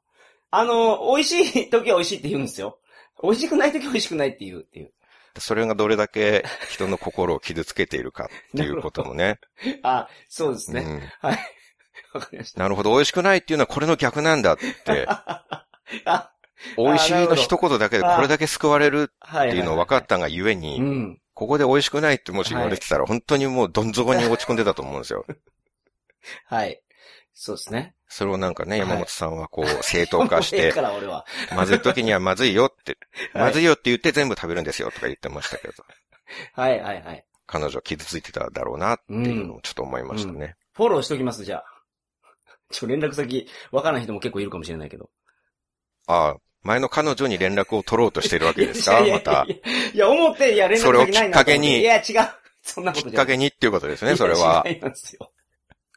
[0.50, 2.78] あの、美味しい時は美味しいって言うんですよ。
[3.22, 4.92] 美味しくない時は美味しくないって言うっていう。
[5.38, 9.38] それがどれだけ人の心を傷つけているかっていうこともね。
[9.82, 10.80] あ、そうですね。
[10.80, 11.38] うんはい。
[12.16, 12.60] わかりました。
[12.60, 15.06] なるほど、美味しくないっていうのはこれの逆なんだって、
[16.04, 16.32] あ、
[16.76, 19.48] 美味しいの一言だけでこれだけ救われるはい。
[19.48, 21.20] っていうのを分かっったがゆえうに、ん。
[21.34, 25.26] ここで美味しくないってもし言われてたら本当にもうどん底に落ち込んでたと思うんですよ。
[26.46, 26.80] はい。
[27.34, 27.94] そうですね。
[28.08, 31.26] それをなんかね、はい山本さんはこう正当化して か、ら俺は。
[31.54, 32.96] まずい時にはまずいよって、
[33.34, 35.74] はいまずいよって言って全部食べるんですよとか言ってましたけど、
[36.54, 37.24] はいはいはい。
[37.46, 40.56] 彼女は傷ついてただろうなっていうのをちょっと思いましたね。
[40.72, 41.64] フォローしときます、じゃあ。
[42.72, 45.10] ちょ、連絡先、わからない人も結構いるかもしれないけど。
[46.06, 49.00] ああ、前の彼女に連絡を取ろうとしてるわけですか？
[49.00, 49.60] またい。
[49.94, 52.02] や思って、いや、連絡それをきっかけにいや、違う。
[52.62, 53.24] そんなこきとじゃない。
[53.24, 54.64] っかけにっていうことですね、それは。
[54.66, 55.32] 違いますよ。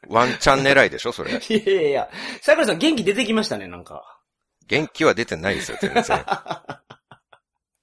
[0.08, 1.32] ワンチャン狙いでしょ、それ。
[1.36, 2.10] いやいやいや。
[2.40, 4.20] 桜井さん元気出てきましたね、なんか。
[4.66, 6.24] 元気は出てないですよ、全然。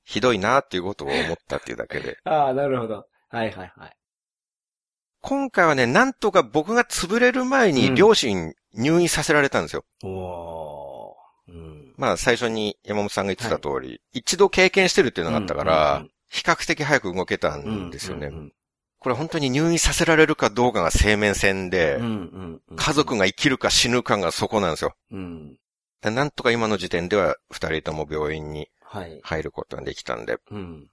[0.06, 2.18] ひどいなっていうことを思ったっていうだけで。
[2.24, 3.06] ああ、なるほど。
[3.30, 3.98] はいはいはい。
[5.20, 9.86] 今回はね、なんとか僕が潰れる前にうん両親入院させられたんですよ。
[10.04, 11.52] おー。
[11.52, 11.94] うん。
[11.98, 18.28] まあ最初に山本さんが言ってた通り、一度経験してるっていうのがあったから、比較的早く動けたんですよね。
[18.28, 18.54] うん
[19.00, 22.00] これ本当に入院させられるかどうかが生命線で。
[22.76, 24.96] 家族が生きるか死ぬかがそこなんですよ。
[25.12, 25.56] うん。
[26.02, 29.20] でなんとか今の時点では二人とも病院にはい。
[29.22, 30.88] 入ることができたんで、うん。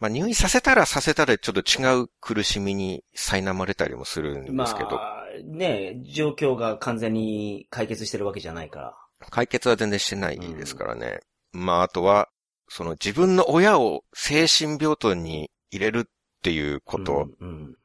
[0.00, 8.94] まあ入院させたらさせたでちょっと違う苦しみに苛まれたりもするんですけど、まあ、ね状況が完全に解決してるわけじゃないから。
[9.30, 11.20] 解決は全然してないですからね。
[11.52, 12.28] まああとは、
[12.68, 16.10] その自分の親を精神病棟に入れるっ
[16.42, 17.76] ていうこと、うんうん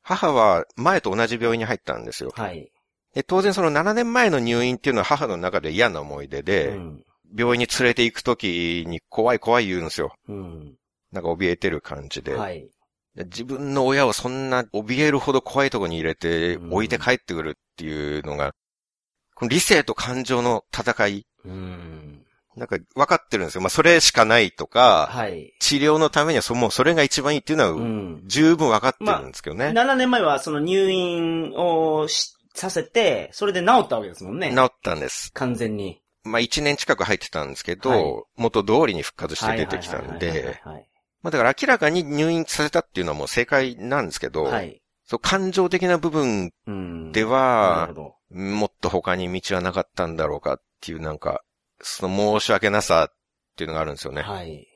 [0.00, 2.32] 母は前と同じ病院に入ったんですよ。
[2.34, 2.72] はい。
[3.12, 7.04] で当然その7年前の入院っていうのは母の中で嫌な思い出で、うん
[7.36, 10.14] 病院に連れて行くときに怖い怖い言うんですよ。
[10.28, 10.76] うん
[11.12, 12.34] なんか怯えてる感じで。
[12.34, 12.70] はい。
[13.24, 18.54] 自分の親をそんな怯えるほど怖いところに入れてうん置いて帰ってくるっていうのが、
[19.34, 22.24] この理性と感情の戦い、うん
[22.56, 23.60] なんか分かってるんですよ。
[23.60, 25.54] まあそれしかないとか、はい。
[25.60, 28.22] 治療のためにはそもうそれが一番いいっていうのうはん。
[28.26, 29.66] 十分分かってるんですけどね。
[29.66, 34.52] 7年前はその入院をしさせて、それで治ったわけですもんね。
[34.52, 35.32] 治ったんです。
[35.34, 36.02] 完全に。
[36.24, 38.04] まあ一年近く入ってたんですけど、はい
[38.36, 40.87] 元通りに復活して出てきたんはいはいで、はいはい
[41.22, 44.52] まあだから明らかに入院させたっていうのはもう正解なんですけど、はい。
[44.52, 44.82] はい。
[45.04, 47.12] そう感情的な部分うん。
[47.12, 48.14] でなはる、ほど。
[48.30, 51.42] もっと他に道はなかったんだろうかっていうなんか、
[51.80, 53.14] その申し訳なさっ
[53.56, 54.22] ていうのがあるんですよね。
[54.22, 54.66] はい。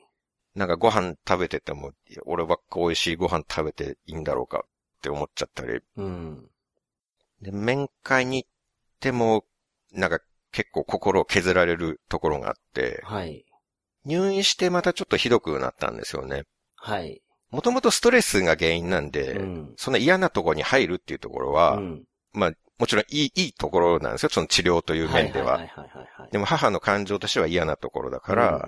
[0.55, 1.91] なんかご飯食べてても、
[2.25, 5.79] 俺ばっか美味しいご飯食べていいんだろうかって思っちゃったり。
[5.97, 6.49] うん。
[7.41, 8.49] で、面会に行っ
[8.99, 9.45] ても、
[9.91, 10.19] なんか
[10.51, 13.45] 結構心を削られるところがあって、はい。
[14.05, 16.43] 入院してまたちょっとひどくなったんですよね。
[16.75, 17.21] はい。
[17.51, 19.73] もともとストレスが原因なんで、うん。
[19.77, 24.29] そんな嫌なところに入るっていうところは、うんまあ、もちろんいい、いいところなんですよ。
[24.29, 25.53] その治療という面では。
[25.53, 26.31] はいはいはいはいはい。
[26.31, 28.67] でも母の感情としては嫌なところだから、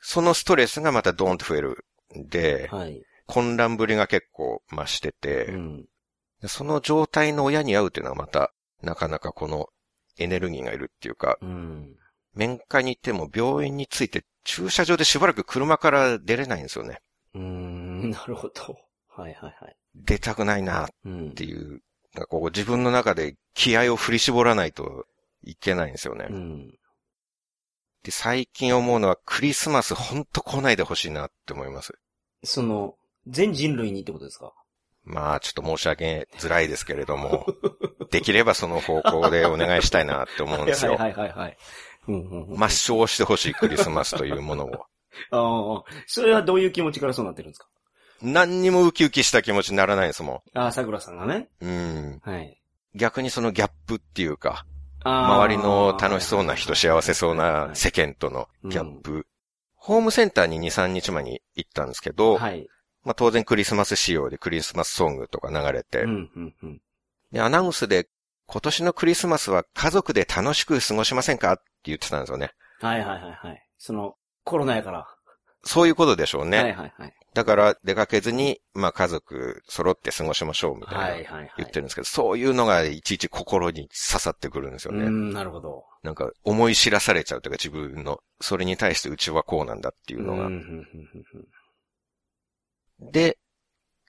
[0.00, 1.84] そのストレスがまたドーンと増える
[2.16, 3.02] んで、はい。
[3.26, 5.84] 混乱ぶりが結構増してて、うん。
[6.40, 9.68] でその状態の親に会うっていうのはまた、なかなかこの
[10.18, 11.96] エネルギーがいるっていうか、うん。
[12.34, 16.98] 面会に行っても病院に着いて駐車場でしばらく車から出れないんですよね。
[17.34, 18.76] うーん、なるほど。
[19.08, 19.76] はいはいはい。
[19.94, 21.34] 出たくないなっうん。
[21.34, 21.80] ていう、
[22.14, 25.06] なんかこう自分の中で気合を振り絞らないと
[25.42, 26.26] いけないんですよね。
[26.30, 26.78] うん。
[28.02, 31.94] で、最近思うのはクリスマスほんと来ないでほしいなって思います。
[32.42, 34.52] その、全人類にってことですか？
[35.04, 37.46] まあ、ちょっと申し訳づらいですけれども、
[38.10, 40.96] できればその方向でお願いしたいなって思うんですよ。
[40.96, 41.56] はいはいはいはい。
[42.08, 42.58] うんうんうん。
[42.58, 44.86] 抹消してほしいクリスマスというものを。
[45.30, 47.68] ああ、それはどういう気持ちからそうなってるんですか？
[48.22, 51.48] 何にもウキウキした気持ちにならないですもああ、桜さんがね。
[51.60, 51.66] ん。
[51.66, 52.20] うん。
[52.24, 52.60] はい。
[52.94, 54.66] 逆にそのギャップっていうか、
[55.02, 59.26] あ周りの楽しそうな人、幸せそうな世間とのギャップ。
[59.74, 62.66] ホームセンターに2、3日前に行ったんですけど、はい。
[63.02, 66.80] まあ当然クリスマス仕様でクリスマスソングとか流れて、うん、うん、うん。
[67.32, 68.08] で、アナウンスで
[68.46, 72.52] 今年のクリスマスは家族で楽しく過ごしませんかって言ってたんですよね。
[72.80, 73.66] はいはいはいはい。
[73.78, 75.06] その、コロナやから。
[75.62, 76.58] そういうことでしょうね。
[76.58, 77.14] はいはいはい。
[77.34, 81.48] だから出かけずに、まあ家族揃って過ごしましょうみたはいいな。
[81.56, 85.06] 言ってるんですけど、そういうのがいちいち心に刺さってくるんですよね。
[85.06, 85.84] うん、なるほど。
[86.02, 90.48] なんか思い知らされちゃうというか自分の、それに対してうちはこうなんだっていうのが。
[93.10, 93.38] で、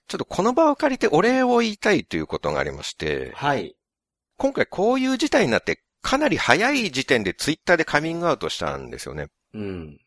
[0.06, 3.74] ちょっとこの場を借りてお礼を言いたいということがありまして、はい。
[4.36, 9.26] 今回こういう事態になってかなり早い時点でツイッターでカミングアウトしたんですよね。
[9.54, 9.98] うん。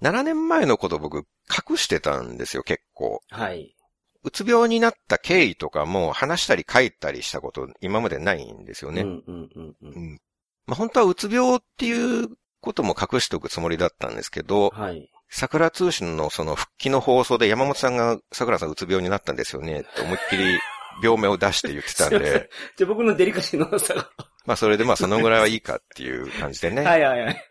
[0.00, 1.26] 7年前のこと僕
[1.68, 3.20] 隠してたんですよ、結構。
[3.28, 3.76] はい。
[4.22, 9.02] うつ病になった経緯とかも話したり書いたりしたこと今までないんですよね。
[9.02, 9.76] うんうんうんう。
[9.82, 10.20] うんん
[10.64, 12.30] まあ、本当はうつ病っていう
[12.62, 15.10] ことも隠しておくつもりだったんですけど、はい。
[15.28, 20.58] 桜通信のその復帰の放送で山本さんが桜さんうつ病になったんですよねって思いっきり
[21.02, 24.10] 病名を出して言ってたんで、 じゃあ僕のデリカシーのなさが。
[24.44, 27.42] まあそれでまあそのぐらいはいいかっていう感じでね、はいはいはい。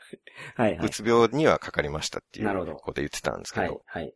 [0.56, 0.90] はいはうい。
[0.90, 4.14] つ病にはかかりましたっていうなるほどこと言ってたんですけど、はいはい。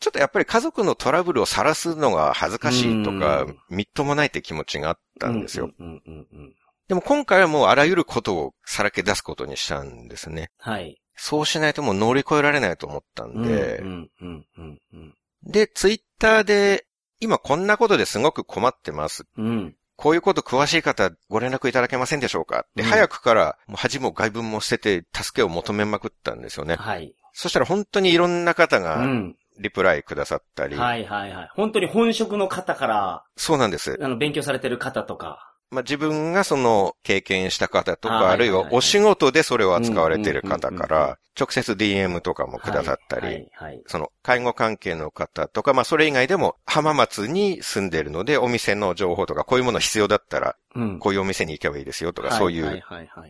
[0.00, 5.70] ちょっとやっぱり家族のトラブルを晒すのが恥ずかしいとかうん、みっともないって気持ちがあったんですよ。
[5.78, 6.54] うんうんうんうん。
[6.88, 10.50] でも今回はもうあらゆることをさらけ出すことにしたんですね。
[10.58, 11.00] はい。
[11.14, 16.86] そうしないともう乗り越えられないと思ったんで、うんうんうんうんで、ツイッターで、
[17.20, 19.24] 今こんなことですごく困ってます。
[19.36, 19.46] うん。
[19.46, 19.76] うん。
[19.96, 22.60] こういうこと詳しい方ご連絡いただけませんでしょうか？
[22.60, 26.76] って、うん早くから、恥も外文も捨てて助けを求めまくったんですよね。
[26.76, 27.14] はい。
[27.32, 29.36] そしたら本当にいろんな方うがん。
[29.58, 31.50] リプライくださったり、はいはいはい。
[31.54, 33.98] 本当に本職の方から、そうなんです。
[34.00, 35.49] あの、勉強されてる方とか。
[35.70, 43.48] まあ、自分がその経験した方とか、あるいはお仕事でそれを扱われている方から、直接 DM とかもくださったり。
[43.86, 50.98] その介護関係の方とか、まあそれ以外でも浜松に住んでいるのでお店の情報とかこういうもの必要だったらうん。
[50.98, 52.82] こういうお店に行けばいいですよとか、はいそういう。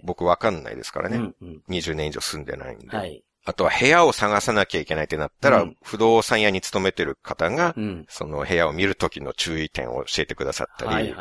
[0.04, 1.18] 僕わかんないですからね。
[1.18, 1.62] うんうん。
[1.68, 2.96] 20年以上住んでないんで。
[2.96, 3.22] はい。
[3.44, 8.06] あとは部屋を探さなきゃいけないってなったら、うん不動産屋に勤めてる方が、うん。
[8.08, 11.14] その部屋を見るときの注意点を教えてくださったり。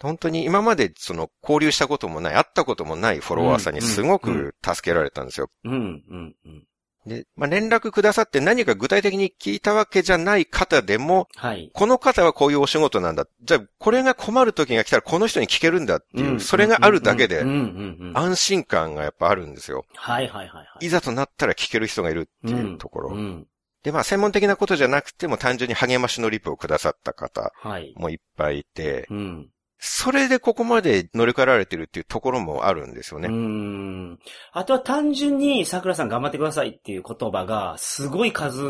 [0.00, 5.50] 本当に今までその交流したこともない、会ったこともないフォロワーさんにすごく助けられたんですよ。
[5.64, 6.64] うんうんうん。
[7.06, 11.70] で、まあ、連絡くださって何か具体的に聞いたわけじゃない方でも、はい。
[11.72, 13.26] この方はこういうお仕事なんだ。
[13.42, 18.18] じゃあ、これが困る時が来たらこの人に聞けるんだっていう、それがあるだけでうん、うんうんうん。
[18.18, 19.84] 安心感がやっぱあるんですよ。
[19.94, 20.86] はいはいはいはい。
[20.86, 23.10] いざとなったら聞ける人がいるっていうところ。
[23.10, 23.46] うん。
[23.82, 27.94] で、まあ、専門的なことじゃなくても単純に励ましのリプをくださった方はい。
[27.96, 29.48] もいっぱいいて、うん。
[29.82, 33.28] それでここまで乗り換えられてるっていうところもあるんですようね。
[33.28, 34.18] ん。
[34.52, 38.60] あとは単純に桜さん頑張ってくださいっていう言葉がすごい数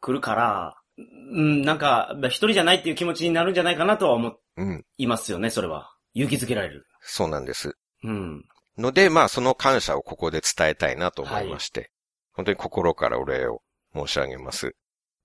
[0.00, 4.84] 来るから、うん、なんか、一人じゃないっていう気持ちになるんじゃないかなとは思うん。
[4.98, 5.94] いますよね、それは。
[6.12, 6.86] 勇気づけられる。
[7.00, 7.74] そうなんです。
[8.04, 8.44] うん。
[8.76, 11.90] ので、まあ、その感謝をここで伝えたいなと思いまして、
[12.34, 13.62] 本当に心からお礼を
[13.94, 14.74] 申し上げます。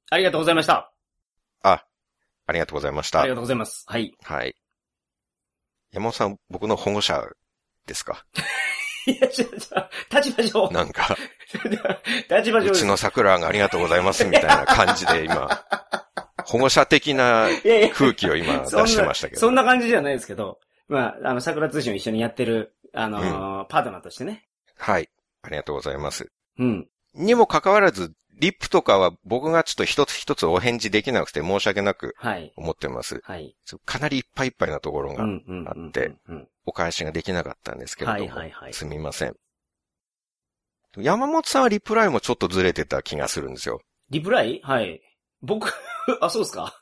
[0.10, 0.94] ありがとうございました。
[1.64, 1.84] あ、
[2.46, 3.30] ありがとうございましたあり。
[3.30, 3.84] がとうございます。
[3.88, 4.14] はい。
[4.24, 4.56] はい。
[5.92, 7.24] 山本さん、僕の保護者
[7.86, 8.26] ですか？
[9.08, 10.70] いや、ちょ、ちょ、立場上。
[10.72, 11.16] なんか、
[12.30, 12.70] 立場上。
[12.70, 15.48] うちの桜がありがとうございますみたいな感じで今、
[16.46, 17.48] 保護者的な
[17.96, 19.40] 空気を今出してましたけど。
[19.40, 24.46] そんな感じじゃないですけど、まあ、あの、桜通信を一緒にやってる、あのーパートナーとしてね。
[24.78, 25.10] はい。
[25.42, 26.30] ありがとうございます。
[26.60, 26.88] うん。
[27.14, 32.54] にもかかわらず、リップとかは僕がちょっと一つ一つお返事できなくて申し訳なくはい。
[32.56, 33.20] 思ってます。
[33.24, 33.56] はい。
[33.86, 36.16] かなりいっぱいいっぱいなところがあって。
[36.28, 36.48] うん。
[36.66, 39.36] お返しができなかったんですけれども、はいはいはいすみません。
[40.98, 43.82] 山本さんはリプライもちょっとずれてた気がするんですよ。
[44.10, 44.62] リプライ？
[44.64, 45.02] はい。
[45.42, 45.72] 僕、
[46.22, 46.74] あ、そうですか？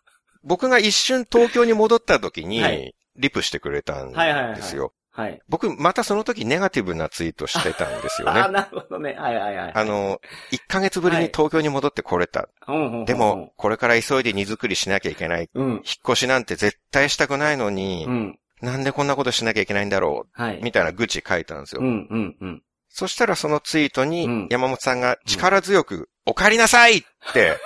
[0.43, 4.93] 僕が一瞬東京に戻った時にはい、リプしてくれたんはいはいはいですよ。
[5.15, 5.41] はい。
[5.47, 8.51] 僕、またその時ネガティブなツイートしてたんですよ あ、ね。
[8.51, 9.13] なるほどね。
[9.13, 9.71] はいはいはい。
[9.73, 10.19] あの、
[10.51, 12.49] 1ヶ月ぶりに東京に戻ってこれた。
[12.67, 15.49] うんうんうんうんでも、、これから急いで荷造りしなきゃいけない。
[15.53, 15.69] うん。
[15.71, 18.39] 引っ越しなんて絶対したくないのにう、ん。
[18.61, 20.41] なんでこんなことしなきゃいけないんだろう？
[20.41, 20.59] はい。
[20.61, 21.81] みたいな愚痴書いたんですよ。
[21.81, 22.63] うんうんうん。
[22.89, 27.57] そしたらそのツイートにうん山本さんが力強く、お帰りなさいって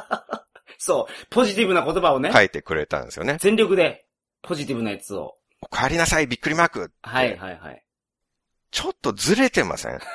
[0.78, 1.26] そう。
[1.30, 2.30] ポジティブな言葉をね。
[2.32, 3.36] 書いてくれたんですよね。
[3.40, 4.06] 全力で、
[4.42, 5.36] ポジティブなやつを。
[5.62, 7.82] お帰りなさい、びっくりマークはいはいはい。
[8.70, 9.98] ちょっとずれてません？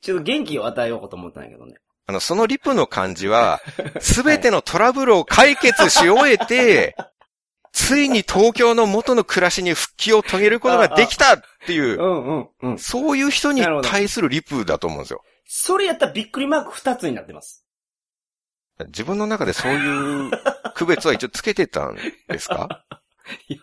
[0.00, 1.74] ちょっと元気を与えようかと思ったんやけどね。
[2.06, 3.60] あの、そのリプの感じは、
[4.00, 6.96] すべてのトラブルを解決し終えて、
[7.72, 12.78] ついに東京の元の暮らしに復帰を遂げることができたっていうう、んうんうん。
[12.78, 15.22] そういう人に対するリプだと思うんですよ。
[15.46, 17.64] それやったらびっくりマーク二つになってます。
[18.86, 20.30] 自分の中でそういう
[20.74, 21.96] 区別は一応つけてたん
[22.28, 22.84] ですか？
[23.48, 23.60] いや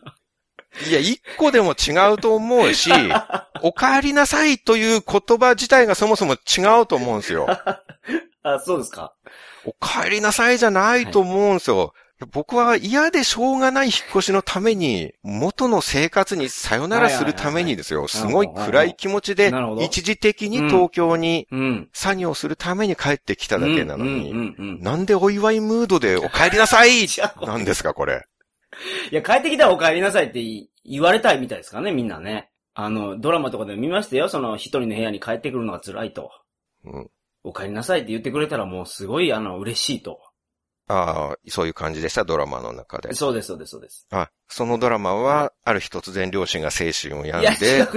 [0.89, 2.91] いや、一個でも違うと思うし、
[3.61, 7.47] お帰りなさいという言葉自体がそもそも違うと思うんですよ。
[8.43, 9.13] あ、そうですか。
[9.65, 11.93] お帰りなさいじゃないと思うんですよ。
[12.31, 18.07] 僕は嫌でしょうがない引っ越しのために、元の生活にさよならするためにですよ。
[18.07, 19.51] すごい暗い気持ちで
[19.81, 21.89] 一時的に東京にうん。
[21.93, 27.07] 作業するために帰ってきただけなのに、なんでお祝いムードでお帰りなさい
[27.41, 28.25] なんですか、これ。
[29.11, 32.51] いや、帰ってきたらお帰りなさいって言言われたいみたいですからね、みんなね。
[32.73, 34.29] あの、ドラマとかで見ましたよ。
[34.29, 36.31] その一人の部屋に帰ってくるのが辛いと。
[36.83, 37.09] うん
[37.47, 40.19] お帰りなさいって言ってくれたらもうすごい、あの、嬉しいと。
[40.87, 43.11] ああ、そういう感じでした、ドラマの中で。
[43.15, 44.05] そうです、そうです、そうです。
[44.11, 47.87] あ、そのドラマは、ある日突然両親が精神を病んで、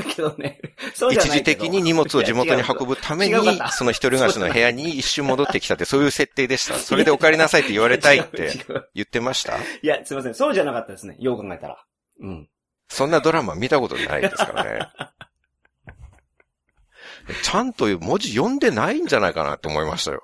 [1.13, 3.35] 一時的に荷物を地元に運ぶために
[3.73, 6.79] その一人暮らしの部屋に一瞬戻ってきたって、 そういう設定でした。
[6.79, 8.53] それでお帰りなさいって言われたいっ違て
[8.95, 9.59] 言ってました？
[9.59, 10.35] いや、すいません。
[10.35, 11.17] そうじゃなかったですね。
[11.19, 11.85] よう考えたら。
[12.21, 12.49] うん。
[12.89, 14.89] そんなドラマ見たことないですからね。
[17.43, 20.23] ちゃんと文字読んでないんじゃないかなって思いましたよ。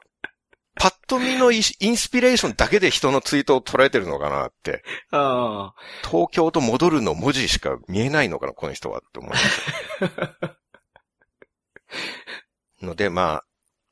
[0.77, 4.83] パッと見のイインスピレーションだけで人のツイートを捉えてるのかなって。
[5.11, 6.09] ああ。
[6.09, 9.51] 東京と戻るの文字しか見えないのかな、この人はって思いまし
[10.41, 10.57] た。
[12.83, 13.45] ので、まあ、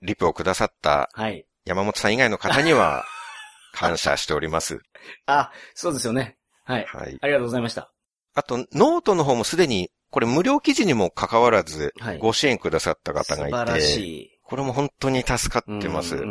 [0.02, 1.46] リプをくださったはい。
[1.64, 3.04] 山本さん以外の方には
[3.72, 4.80] 感謝しております。
[5.26, 6.36] あ、そうですよね。
[6.64, 6.84] はい。
[6.86, 7.18] はい。
[7.20, 7.92] ありがとうございました。
[8.34, 14.31] あと、ノートの方もすでに、これ無料記事にも関わらずはい、ご支援くださった方がいて、素晴らしい。
[14.52, 16.14] これも本当に助かってます。
[16.14, 16.30] うんうんう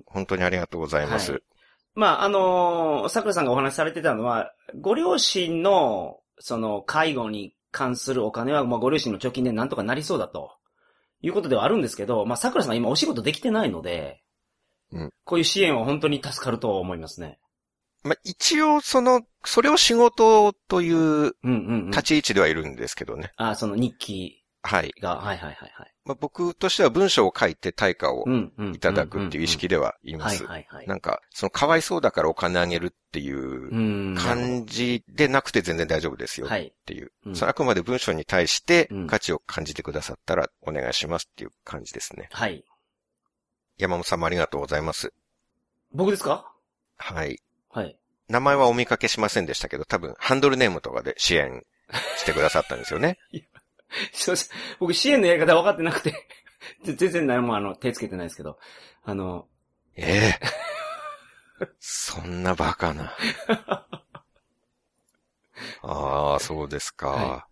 [0.00, 0.02] ん。
[0.04, 1.32] 本当にありがとうございます。
[1.32, 1.42] はい
[1.94, 10.50] まあ、あのー桜さんがお話しされてたのは、ご両親の、その、介護に関するお金は、まあ、ご両親の貯金でなんとかなりそうだと、
[11.22, 14.20] いうことではあるんですけど、まあ、桜さんが今お仕事できてないので、
[14.92, 17.38] うんこういう支援は本当に助かると思いますね。
[18.02, 21.90] まあ、一応、その、それを仕事といううんうんうん。
[21.90, 23.32] 立ち位置ではいるんですけどね。
[23.36, 24.43] あ、その日記。
[24.66, 24.92] はい。
[24.98, 25.94] が、はいはいはいはい。
[26.06, 28.24] まあ、僕としては文章を書いて対価を。
[28.72, 30.44] いただくっていう意識ではいまはいす。
[30.46, 30.86] はいはい。
[30.86, 34.14] なんか、そのかわいそうだからお金あげるっていううん。
[34.16, 36.72] 感じでなくて全然大丈夫ですよっはい。
[36.86, 37.12] ていう。
[37.26, 42.30] うんそれあくまで文章に対してうん価値を感じてくださったらお願いしますっていう感じですね。
[42.32, 42.64] はい。
[43.76, 45.12] 山本さんもありがとうございます。
[45.92, 46.50] 僕ですか？
[46.96, 47.38] はい。
[47.70, 47.98] はい。
[48.30, 51.62] 名前はお見かけしませんでしたけど、多分ハンドルネームとかで支援
[52.16, 53.18] してくださったんですよね。
[54.12, 54.58] すいません。
[54.78, 56.14] 僕支援のやり方分かってなくて、
[56.84, 58.58] 全然何もあの、手つけてないですけど、
[59.04, 59.46] あの、
[59.96, 60.40] ええ
[61.78, 63.14] そんなバカな。
[65.82, 67.08] ああ、そうですか。
[67.08, 67.46] は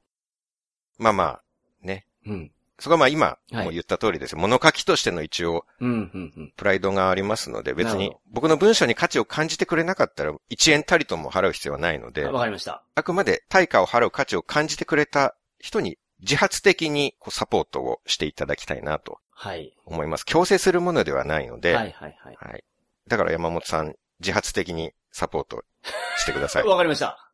[0.98, 1.42] まあまあ、
[1.82, 2.06] ね。
[2.26, 2.52] うん。
[2.78, 4.38] そこはまあ今、はいもう言った通りですよ。
[4.38, 6.52] 物書きとしての一応、うん、うん、うん。
[6.56, 12.84] プライドがありますので、別に僕の文章に価値を感じてくれなかったら、1円たりとも払う必要はないのであ、わかりました。
[12.96, 19.76] あくまで対価を払う価値を感じてくれた人に自発的にこうサポートをしていただきたいなとはい。
[19.86, 20.24] 思います。
[20.24, 22.36] 強制するものではないので、はい、はい、はい。
[22.38, 22.64] はい。
[23.08, 25.64] だから山本さん、自発的にサポート
[26.18, 26.64] してください。
[26.64, 27.32] わかりました。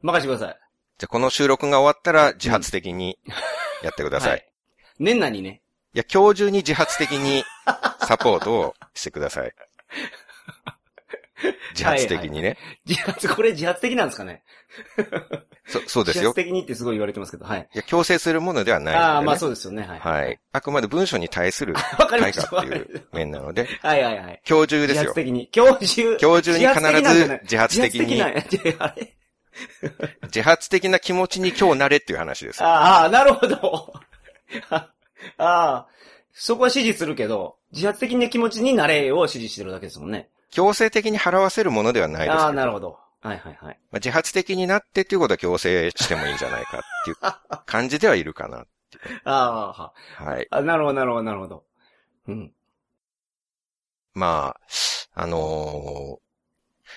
[0.00, 0.58] 任せてください。
[0.98, 3.18] じゃあこの収録が終わったら自発的に
[3.82, 4.30] やってください。
[4.30, 4.46] はい
[5.02, 5.62] 年内にね。
[5.94, 7.42] いや、今日中に自発的に
[8.06, 9.52] サポートをしてください。
[11.72, 12.56] 自発的にね。
[12.86, 14.42] 自発、これ自発的なんですかね？
[15.66, 16.22] そそうですよ。
[16.22, 17.68] 自発的にってすごい言われてますけど、はい。
[17.74, 19.00] いや、強制するものではないね。
[19.00, 19.98] ああ、まあそうですよね、はい。
[20.00, 20.40] はい。
[20.52, 21.74] あくまで文章に対する
[22.08, 22.32] 対。
[22.32, 24.42] 価っていう面なので、はいはいはい。
[24.48, 25.02] 今日中ですよ。
[25.02, 25.50] 自発的に。
[25.54, 26.18] 今日中。
[26.20, 29.14] 今日中に必ず自発的に、自発的な、あれ？
[30.24, 32.62] 自発的な気持ちに今日なれっていう話です。
[32.62, 33.92] ああ、なるほど。
[34.70, 34.88] あ
[35.38, 35.86] あ、
[36.32, 40.28] そこは指示するけど、自発的な気持ちになれを指示してるだけですもんね。
[40.50, 42.42] 強制的に払わせるものではないですけど。
[42.42, 42.98] ああ、なるほど。
[43.22, 43.78] はいはいはい。
[43.90, 47.16] まあ、自発的になってっていうことは強制してもいいんじゃないかっていう
[47.66, 48.66] 感じではいるかな。
[49.24, 50.48] あはい。
[50.50, 51.64] あ、あなるほどなるほどなるほど。
[52.28, 52.52] うん。
[54.14, 54.56] ま
[55.14, 56.18] あ、あの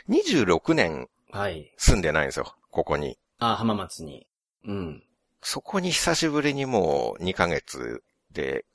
[0.10, 1.74] ー、26年はい。
[1.78, 2.56] 住んでないんですよ。
[2.70, 3.18] ここに。
[3.39, 4.28] ああ、浜松に。
[4.66, 5.04] うん。
[5.42, 8.66] そこに久しぶりにもう2ヶ月で、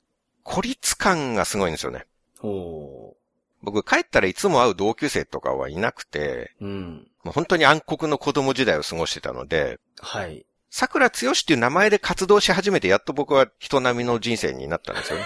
[0.43, 2.05] 孤立感がすごいんですよね。
[2.41, 3.18] おー。
[3.61, 7.07] 僕帰ったらいつも会う同級生とかはいなくて、うん。
[7.25, 10.45] 本当に暗黒の子供時代を過ごしてたので、はい。
[10.69, 15.25] 桜剛っていう名前で活動し始めてやっと僕は人並みの人生になったんですよね。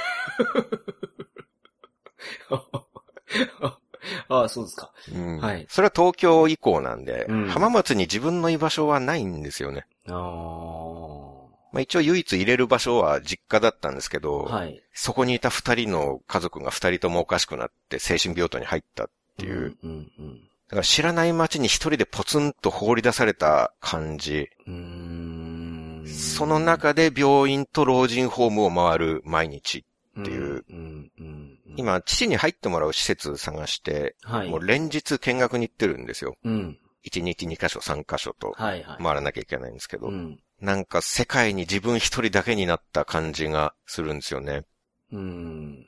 [2.50, 3.78] あ
[4.43, 4.91] あ、そうですか。
[5.13, 9.86] うんはいそれは東京以降なんで、うん浜松に自分の居場所はないんですよね。
[10.08, 10.13] あ
[11.73, 14.55] まあ、一応唯一入れる場所は実家だったんですけど、あ。
[14.57, 14.81] はい。
[14.93, 19.75] そこにいた二人の家族が二人ともおかしくなって精神病棟に入ったっていう。
[19.83, 19.91] うん。
[19.91, 20.36] うん。
[20.69, 24.49] だから知らない街に一人でポツンと放り出された感じ。
[26.05, 29.83] その中で病院と老人ホームを回る毎日。
[30.19, 31.12] っていううん。
[31.19, 31.23] うん。
[31.23, 31.57] うん。
[31.75, 34.49] 今、父に入ってもらう施設探して、はい。
[34.49, 36.36] もう連日見学に行ってるんですよ。
[36.43, 36.77] うん。
[37.03, 39.03] 1日2箇所3箇所とはいはい。
[39.03, 40.39] 回らなきゃいけないんですけど、うん。
[40.63, 44.63] なんか世界に自分一人だけになった感じがするんですよね。
[45.12, 45.86] うん。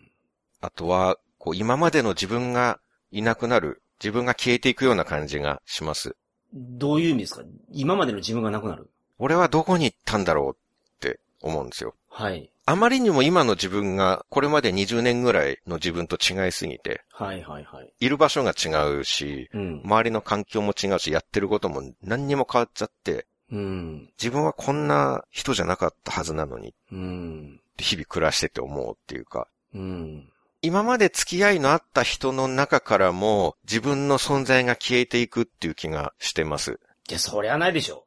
[0.59, 6.17] あとは、こう今までの自分がいなくなる、自分が消えていくような感じがします。
[6.53, 7.43] どういう意味ですか？
[7.71, 8.89] 今までの自分がなくなる？
[9.17, 11.95] 俺はどこに行ったんだろうって思うんですよ。
[12.09, 12.51] はい。
[12.65, 17.93] あまりにも今の自分がこれまで20年ぐらいの自分と違いすぎて、はいはいはい。
[18.01, 19.81] いる場所が違うし、うん。
[19.85, 24.09] 周りの環境も違うし、やってることも何にも変わっちゃって、うん。
[24.17, 27.61] 自分はこんな人じゃなかったはずなのに、うん。
[27.77, 30.29] 日々暮らしてて思うっていうか、うん。
[30.61, 36.79] 今まで付き合いのあった人の中からも自分の存在が消えていくっていう気がしてます。
[37.09, 38.05] いや、そりゃないでしょ。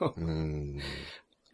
[0.00, 0.80] うーん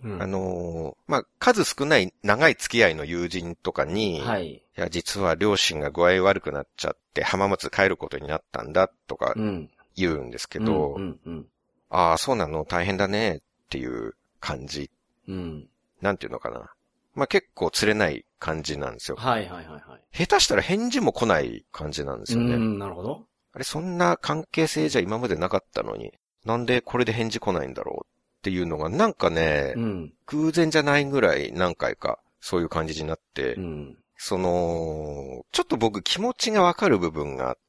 [0.04, 0.22] うん。
[0.22, 4.62] あのーまあ、数少ない長い付き合いの友人とかに、い、はい。
[4.74, 9.70] や、実は両親が具合悪くなっちゃって浜松帰ることになったんだとかうん。
[9.96, 11.18] 言うんですけど、うん。
[11.24, 11.46] うん。
[11.90, 12.64] ああ、そうなの？
[12.64, 14.90] 大変だねっていう感じ。
[15.28, 15.68] うん。
[16.00, 16.72] なんていうのかな。
[17.14, 19.16] まあ、結構釣れない感じなんですよ。
[19.16, 20.16] はいはいはいはい。
[20.16, 22.54] 下手したら返事も来ない感じなんですよね。
[22.54, 23.24] うん、なるほど。
[23.52, 26.12] あれ、そんな関係性じゃ今までなかったのに、
[26.44, 30.12] なんでこれで返事来ないんだろうっていうのが、なんかね、うん。
[30.26, 33.96] 偶然じゃないぐらい何回かそういう感じになって、うん。
[34.18, 37.60] その、ちょっと僕気持ちがわかる部分があって、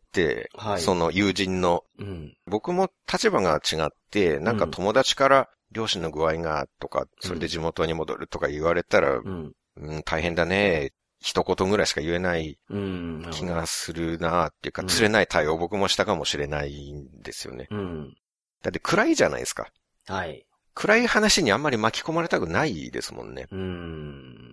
[0.56, 0.82] はい。
[0.82, 2.36] その友人の、うん。
[2.46, 9.54] 僕も立場が違って、なんか友達から両親の具合がとか、それで地元に戻るとか言われたら、うん。
[9.80, 12.58] うん、大変だね、一言ぐらいしか言えない
[13.32, 13.54] 気ど。
[13.54, 17.68] がするなっていうか、うん釣れない対応僕もしたかもしれないんですよね。
[17.70, 18.16] うん。
[18.64, 19.68] だって暗いじゃないですか。
[20.08, 20.46] はい。
[20.74, 23.48] 暗い話にあんまり巻き込まれたくないですもんね。
[23.52, 24.48] うん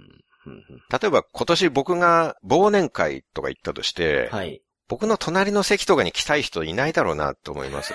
[0.91, 4.63] 例えば今年僕が忘年会とか行ったとして、はい。
[4.89, 7.95] 僕の隣の席とかに来たい人いないだろうなと思います。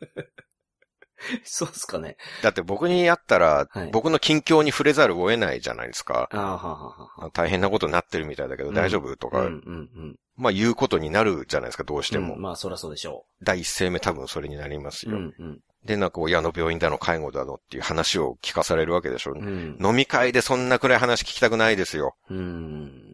[1.44, 2.16] そうっすかね。
[2.42, 6.14] だって僕に会ったらはい、僕の近況に触れざるを得ないじゃないですか。
[6.14, 7.30] はあはあはあ。
[7.32, 9.16] 大変なことになってるみたいだけど大丈夫？
[9.16, 10.16] とか、うん、うん、うん。
[10.36, 12.34] まあ言うことになるじゃないですか、どうしても。
[12.34, 15.12] うんまあ、そらそうでしょ第一声目多分それになりますう。
[15.12, 15.16] よ。
[15.16, 15.60] うん、うん。
[15.84, 19.32] で、なんか親の病院だの介護だのっていう話を聞かされるわけでしょ。
[19.32, 19.78] うん。
[19.80, 22.16] 飲み会でそんな暗い話聞きたくないですよ。
[22.30, 23.13] うん。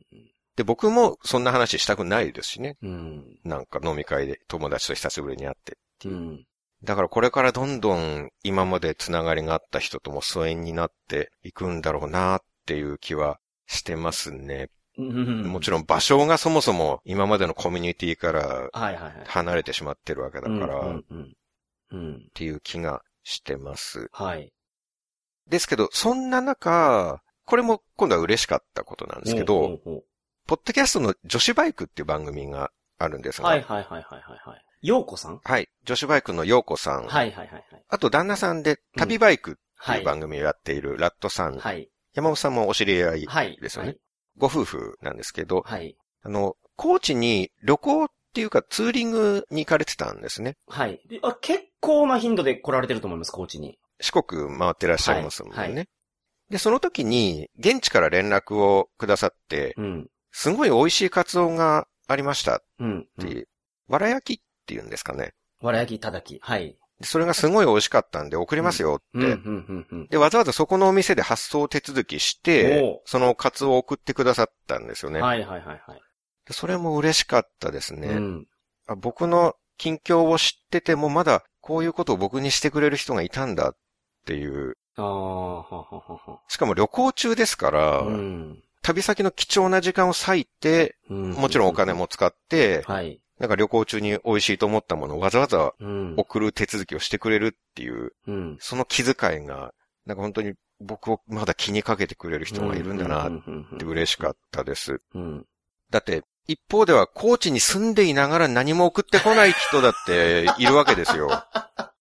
[0.61, 2.77] で、僕もそんな話したくないですしね。
[2.83, 3.39] うん。
[3.45, 5.79] なんか飲み会で友達と久しぶりに会って。
[6.05, 6.09] う。
[6.11, 6.45] ん。
[6.85, 14.69] だからこれからどんどん今までつながりがあった人とも疎遠になっていくんだろうなっていう気はしてますね。
[14.99, 15.45] うん。
[15.45, 18.69] もちろん場所がそもそも今までのコミュニティから。
[19.25, 21.03] 離れてしまってるわけだから、うっ。
[22.35, 24.09] ていう気がしてます。
[24.13, 24.53] はい。
[25.49, 26.29] ですけど、そん。
[26.29, 29.23] な中、これも今度は嬉しかったことなん。
[29.23, 29.81] ですけど、
[30.51, 34.85] ポッドキャストの女子バイクっていう番組があるんですが、うはいはいはいはいはいはい。
[34.85, 35.41] ようこさん？
[35.45, 35.69] はい。
[35.85, 37.07] 女子バイクの陽子さん。
[37.07, 37.65] はいはいはいはい。
[37.89, 40.01] あと旦那さんで旅バイクってはい。
[40.01, 41.57] いう番組をやっているラットさん。
[41.57, 41.89] はい。
[42.15, 43.59] 山本さんもお知り合いはい。
[43.63, 43.95] ですよね。
[44.39, 45.97] ご夫婦なんですけど、はい。
[46.25, 50.57] あの、高知に旅行っていうかツーリングに行かれてたんですね。
[50.67, 51.01] はい。
[51.09, 53.79] であ結構な頻度で来られてると思います、高知に。
[54.01, 55.59] 四国回ってらっしゃいますもんね。
[55.59, 55.89] はいはい
[56.51, 60.09] で、その時に現地から連絡をくださって、うん。
[60.33, 63.07] すごい美味しいカツオがありましたっうん。
[63.19, 63.49] ていう、
[63.89, 65.33] わら焼きっていうんですかね。
[65.61, 66.39] わら焼きたたき。
[66.43, 66.77] はい。
[67.01, 69.05] でそれがすごい美味しかったんで送りますよって。
[69.15, 69.37] うん、うん、
[69.69, 70.07] うん、うん。
[70.09, 75.21] で、わざわざそこのお店で発送手続きしてそのカツオを送ってくださったんですよね。
[75.21, 76.01] はいはいはいはい。
[76.47, 78.09] でそれも嬉しかったですね。
[78.09, 78.47] うん。
[78.87, 83.77] あ僕の近況を知っててもまだこういうことを僕にしてくれる人がいたんだっ
[84.27, 84.77] ていう。
[84.97, 86.41] ああ、はははは。
[86.49, 88.63] しかも旅行中ですから、うん。
[88.91, 91.93] 旅先の貴重な時間を割いて、うんもちろんお金。
[91.93, 93.21] も使って、はい。
[93.39, 96.15] なんか旅行中に美味しいと思ったものをわざわざうん。
[96.17, 98.57] 送る手続きをしてくれるっていう、うん。
[98.61, 99.73] その気遣いが、
[100.07, 103.33] なんか本当に僕をまだ気にかけてくれる人がいるんだなっ
[103.79, 105.01] て嬉しかったです。
[105.15, 105.47] うん。
[105.91, 111.31] だって、一方では高知に住んでいながら何も送ってこない人だっているわけですよ。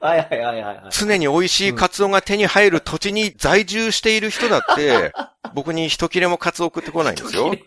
[0.00, 0.90] はいはいはいはいはい。
[0.90, 5.12] 常に美味しいカツオが手に入る土地に在住している人だって、
[5.54, 7.48] 僕に一切れもカツオ送ってこないんですよ。
[7.48, 7.60] はい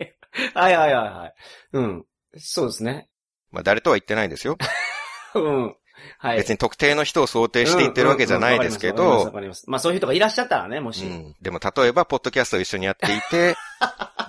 [0.53, 1.33] はいはいはい。
[1.73, 2.05] うん。
[2.37, 3.07] そうですね。
[3.51, 4.57] まあ誰とは言ってないですよ。
[5.35, 5.75] うん。
[6.17, 6.37] はい。
[6.37, 11.05] 別に特定の人を想定して言ってるわけじゃないですけうんうんうんわかりままあそういう人がいらっしゃったらね、もし。
[11.05, 13.55] うんでも例えば、ポッドキャストを一緒にやっていて、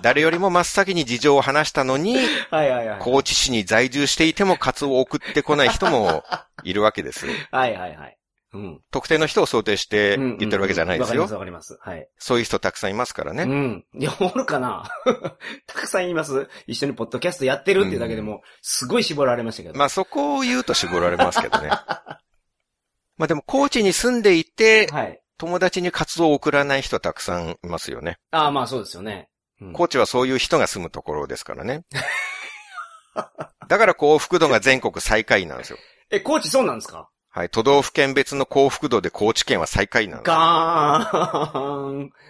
[0.01, 2.17] 誰よりも真っ先に事情を話したのに、
[2.49, 2.99] はいはいはい。
[2.99, 6.23] 高知市に在住していてもカツオを送ってこない人も
[6.63, 7.25] いるわけです。
[7.51, 8.17] はいはいはい。
[8.53, 8.81] うん。
[8.91, 11.73] 特定の人を想定して言ってるわけじゃないですよわかります。
[11.73, 11.95] わかります。
[11.95, 12.09] はい。
[12.17, 13.43] そういう人たくさんいますからね。
[13.43, 13.85] うん。
[13.93, 14.83] いや、おるかな
[15.67, 19.77] たくさんいます一緒にポッドキャストやってるっていうだけでも、すごい絞られましたけど。
[19.77, 21.69] まあそこを言うと絞られますけどね。
[23.17, 25.21] まあでも高知に住んでいて、はい。
[25.37, 28.17] 友達にカツオを送らない人たくさんいますよね。
[28.31, 29.29] ああ、まあそうですよね。
[29.61, 31.83] うん高知はそういう人が住むところですからね。
[33.67, 35.77] だから幸福度が全国最下位なんですよ。
[36.09, 37.09] え、高知そうなんですか？
[37.31, 37.49] はい。
[37.49, 40.35] 都道府県別の幸福度で高知県は最下位なんですよ。
[40.35, 42.11] ガーン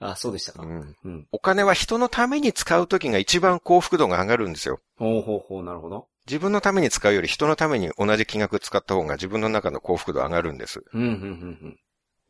[0.00, 0.62] あ、そうでしたか。
[0.62, 1.26] うんうん。
[1.32, 4.80] お金は人のために使うときが一番幸福度が上がるんですよ。
[4.96, 6.08] ほうほうほう、なるほど。
[6.26, 10.82] 自分のために使うより人のために同じ金額使った方が自分の中の幸福度上がるんです。
[10.92, 11.78] うん、うん、うん、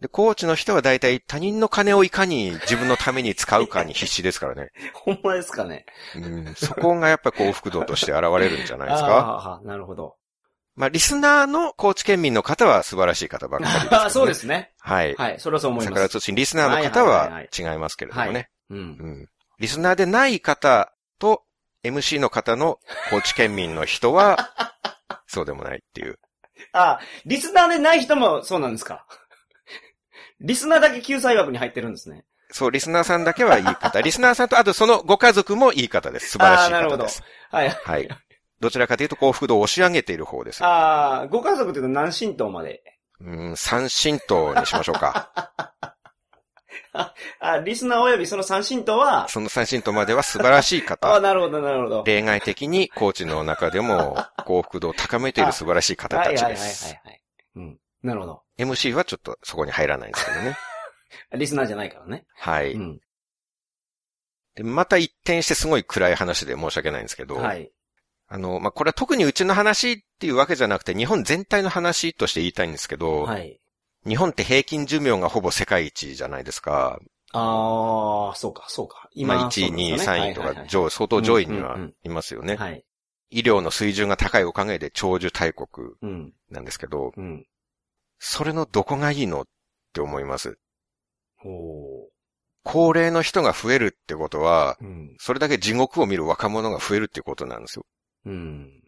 [0.01, 4.71] で、コーチの人は大体他人の金をいかに自分のために使うかに必死ですからね。
[4.93, 5.87] ほんまですかね。
[6.17, 9.09] うん、そこがやっぱ幸福度として現れるんじゃないですか。
[9.19, 10.17] ああ、なるほど。
[10.77, 13.97] まあ、リスナーの高知県民の方は素晴らしい方ばっかりですね。
[13.97, 14.35] あ そうで。
[14.35, 14.73] すね。
[14.81, 15.15] はい。
[15.15, 15.95] はい、それはそう思います。
[15.95, 18.51] 桜通信リスナーの方は違いますけれどもね。
[18.71, 18.79] うん。
[18.79, 19.29] うん。
[19.59, 21.45] リスナーでない方と
[21.85, 24.53] MC の方の高知県民の人は、
[25.29, 26.19] そうでもないっていう。
[26.73, 29.07] あ、リスナーでない人もそうなんですか？
[30.41, 32.25] リスナーだけ救済枠に入ってるんですね。
[32.51, 34.01] そう、リスナーさんだけはいい方。
[34.01, 36.31] リスナーさんと、あとそのご家族もいい方です。
[36.31, 37.23] 素晴らしいあーなるほど方です。
[37.51, 37.69] はい。
[37.71, 38.09] はい。
[38.61, 40.65] どちらかというと幸福度を押し上げている方です。
[40.65, 42.83] ああ、ご家族というと何神道まで
[43.21, 45.31] うん、三神道にしましょうか。
[47.41, 51.21] あ、リスナー及びその三神道は、その三神道までは素晴らしい あ方。
[51.21, 52.05] なるほど、なるほど。
[52.07, 56.95] 例外的にコーチの中でも幸福度を高めている 素晴らしい方たはいはいはいはいちです。
[57.05, 57.23] はい。
[57.57, 57.79] うん。
[58.03, 58.43] なるほど。
[58.59, 60.57] MC はちょっとそこに入らないんですけどね。
[61.33, 62.27] リスナーじゃないからね。
[62.37, 62.73] はい。
[62.75, 63.01] うん。
[64.55, 67.73] でまた一転してすごい暗い話で申し訳ないんですけど、はい。
[68.27, 73.61] あの、まあ、これは特にうちの話っていうわけじゃなくて、日本全体の話として言いたいんですけど、はい。
[74.07, 76.99] 日本って平均寿命がほぼ世界一じゃないですか。
[77.33, 79.09] ああ、そうか、そうか。
[79.13, 82.57] 今、1位、2位、3位とか上、相当上位にはうんうんうんいますよね。
[82.57, 82.85] はい。
[83.31, 85.69] 医療の水準が高いおかげで長寿大国
[86.03, 86.33] うん。
[86.51, 87.47] なんですけど、うん。
[88.19, 89.45] それのどこがいいのっ
[89.93, 90.59] て思います？
[91.45, 92.09] お
[92.63, 95.17] 高齢の人が増えるってことは、ーうん。
[95.19, 97.85] それだけ地獄を見る若者が増えるってことなんですよ。
[98.27, 98.83] うん。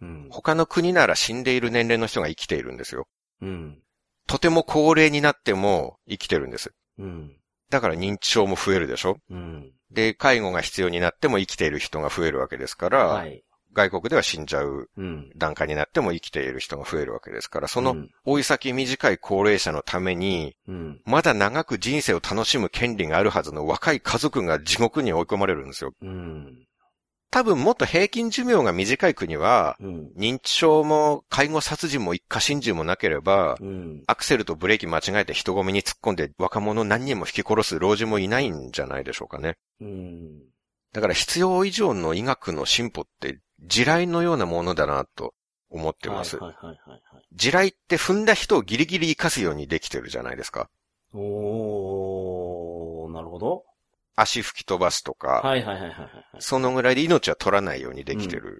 [0.00, 0.28] うん。
[0.30, 3.06] 他の国なら死んでいる年齢の人が生きているんですよ。
[3.42, 3.78] うん。
[4.26, 6.72] とても高齢になっても生きてるんです。
[6.98, 7.36] うん。
[7.70, 9.18] だから認知症も増えるでしょ？
[9.30, 9.72] うん。
[9.90, 13.42] で、介護が必要になっても生きている人が増えるわけですから、はい。
[13.72, 15.30] 外国では死んじゃううん。
[15.36, 21.00] 段階になっても生きている人が増えるわけですから、そのうん追い先短い高齢者のために、うん。
[21.04, 25.92] まだ長く人生を楽しむ権利があるはずの若い家族が地獄に追い込まれるんですよ。
[26.00, 26.66] うん。
[27.30, 30.12] 多分もっと平均寿命が短い国は、うん。
[30.16, 34.02] 認知症も介護殺人も一家心中もなければ、うん。
[34.06, 39.56] アクセルとブレーキ間違えて人混みに突っ込んで若者何人も引き殺す老人もいないんじゃないでしょうかね。
[39.80, 40.40] うん。
[40.92, 45.34] だから必要以上の医学の進歩って地雷のようなものだなと
[45.68, 46.38] 思ってます。
[47.34, 50.70] 地雷って踏んだ人をギリギリ生かすようにできてるじゃないですか。
[51.12, 53.64] おー、なるほど。
[54.16, 56.10] 足吹き飛ばすとか、はいはいはいはいはい。
[56.38, 58.58] そのぐらいで命は取らないようにできてる。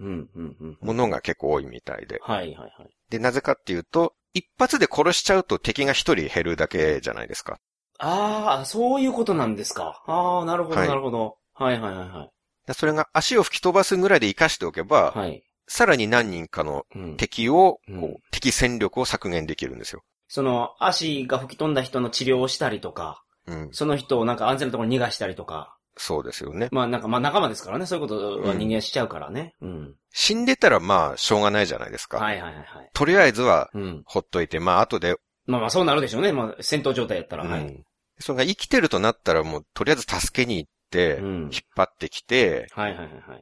[0.81, 2.21] ものが結構多いみたいで。
[2.23, 2.71] はいはいはい。
[3.11, 7.59] で、なぜかっていうと、一発で殺しちゃうと敵が一人減るだけじゃないですか。
[7.99, 10.03] ああ、そういうことなんですか。
[10.07, 11.37] ああ、なるほどはいなるほど。
[11.55, 12.31] はいはいはいはい。
[12.67, 15.43] でそれが足を吹き飛ばすぐらいで活かしておけば、はい。
[15.69, 17.17] さらに何人かのうん。
[17.17, 20.03] 敵を、こううん敵戦力を削減できるんですよ。
[20.29, 23.69] その、足が吹き飛んだ人の治療をしたりとか、うん。
[23.73, 25.77] その人をなんか安全なところに逃がしたりとか。
[25.99, 26.69] そうですよね。
[26.73, 27.87] まあなんか、まあ仲間ですからね。
[27.87, 29.55] そういうことは人間しちゃうからね。
[29.63, 29.95] うん。
[30.13, 32.19] 死んでたらまあ、しょうがないじゃないですか。
[32.19, 32.91] はいはいはいはい。
[32.93, 34.03] とりあえずは、うん。
[34.05, 35.17] ほっといて、まあ、後で、
[35.47, 36.33] まあまあそうなるでしょうね。
[36.33, 37.45] まあ戦闘状態やったら。
[37.45, 37.85] うんはい。
[38.19, 42.69] それが生きてるとなったらもう、とりあえず助けに行っ引っ張ってきて。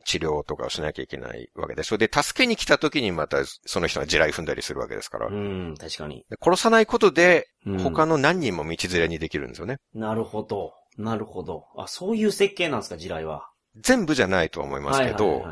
[0.04, 1.98] 治療とかをしなきゃいけないわけでしょ。
[1.98, 5.26] で、助けに来た時にまた、その人が地雷踏んだりするわけですから。
[5.28, 6.24] うん、確かに。
[6.30, 9.78] で殺さないことで、うん他の何人も道連れにできるんですよね。
[9.94, 10.74] なるほど。
[10.98, 11.64] なるほど。
[11.76, 13.48] あ、そういう設計なんですか、地雷は。
[13.76, 15.44] 全部じゃないとは思いますけど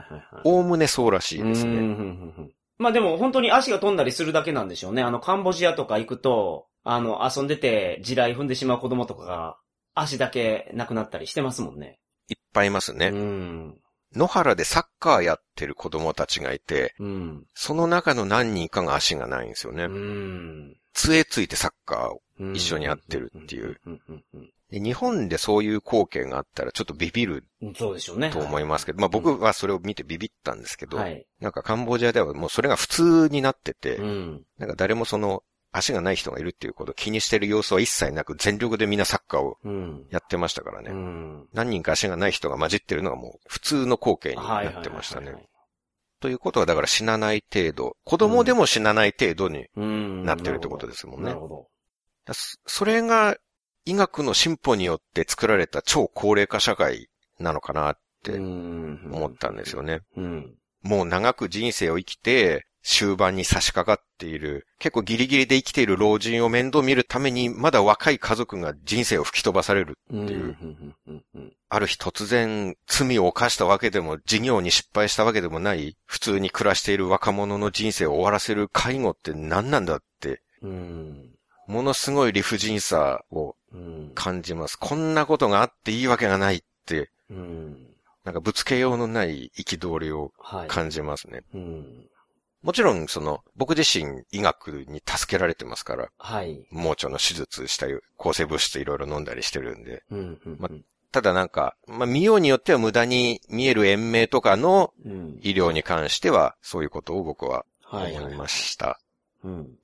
[0.45, 1.73] おおむねそうらしいですね。
[1.73, 5.03] うんうんうんうんまあでも本当に足が飛んだりするだけなんでしょうね。
[5.03, 9.57] あの、カンボジアとか行くと、あの、遊んでて地雷踏んでしまう子供とかが、
[9.95, 11.99] 足だけなくなったりしてますもんね。
[12.29, 13.09] いっぱいいますね。
[13.09, 13.79] うん。
[14.15, 17.47] 野原でサッカーやってる子供たちがいて、うん。
[17.55, 19.89] その中の何人かが足がないんですよねう。
[19.89, 20.77] ん。
[20.93, 22.23] 杖ついてサッカーを。
[22.41, 23.81] うん一緒にやってるっていう。
[24.73, 28.31] 日本でそういう光景があったらちょっとビビるうんそうでしょうね。
[28.31, 31.25] と思いますけど、まあ僕はそれを見てビビったんですけど、はい。
[31.41, 34.43] なんかカンボジアではもうそれが普通になってて、うん。
[34.59, 40.07] なんか誰もその足がない人がいるっていうことを気にしてる様子は一切なく全力でみんなサッカーをうん。
[40.11, 40.91] やってましたからね。
[40.91, 41.49] うん。
[41.55, 45.35] 何人か足がない人が混じってるのがもう普通の光景になってましたね。
[46.21, 50.25] ということはだから死なない程度、子供でも死なない程度にうん。
[50.25, 51.67] なってるってことですもんねなるほど。
[52.27, 53.37] だそそれが
[53.85, 57.09] 医学の進歩によって作られた超高齢化社会
[57.41, 60.01] なのかなって思思ったんですよね。
[60.17, 60.55] うん。
[60.83, 69.99] もう長く人生を生きて終盤に差し掛かっている、結構ギリギリで生きている老人を面倒見るためにまだ若い家族が人生を吹き飛ばされる。
[70.11, 70.25] うん。
[70.25, 70.57] っていう
[71.69, 81.31] ある日突然罪を犯したわけでも事業に失敗したわけでもない普通に暮らしている若者の人生を終わらせる介護って何なんだってうん。
[81.67, 84.13] ものすごい理不尽さをうん。
[84.15, 84.77] 感じます。
[84.77, 87.77] こんなことがあっていいわけがないって、うん。
[88.25, 90.69] なんかぶつけようのない憤りをはい。
[90.69, 91.43] 感じますね。
[91.55, 92.07] うん。
[92.63, 96.65] もちろん、その、僕自身医学に助けられてますから、はい。
[96.71, 100.05] 盲腸の手術したり、抗生物質いろいろ飲んだりしてるんで。
[100.11, 100.41] うん。
[100.45, 100.69] うんま
[101.11, 105.39] ただなんか、まあ、見ようによっては無駄に見える延命とかのうん。
[105.43, 108.17] 医療に関しては、そういうことを僕ははい。
[108.17, 108.99] 思いました。
[109.45, 109.77] うん。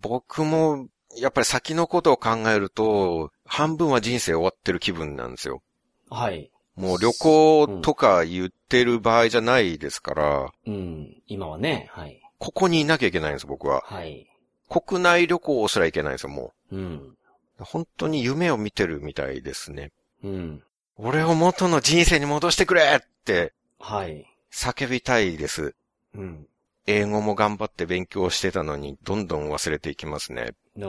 [0.00, 5.62] 僕も、やっぱり先のことを考えると、半分は人生終わってる気分なんですよ。
[6.08, 6.50] はい。
[6.76, 11.22] もう旅行とか言ってる場合じゃないですから、うん。
[11.26, 12.20] 今はね、はい。
[12.38, 13.82] ここにいなきゃいけないんです、僕は。
[13.84, 14.26] はい。
[14.68, 17.16] 国内旅行すらいけないんですよ、もうん。
[17.60, 17.64] う。
[17.64, 19.92] 本当に夢を見てるみたいですね。
[20.24, 20.62] うん。
[20.96, 24.26] 俺を元の人生に戻してくれってはい。
[24.52, 25.74] 叫びたいです。
[26.14, 26.46] うん。
[26.86, 30.52] 英語も頑張って勉強してたのに、どんどん忘れていきますね。
[30.76, 30.88] の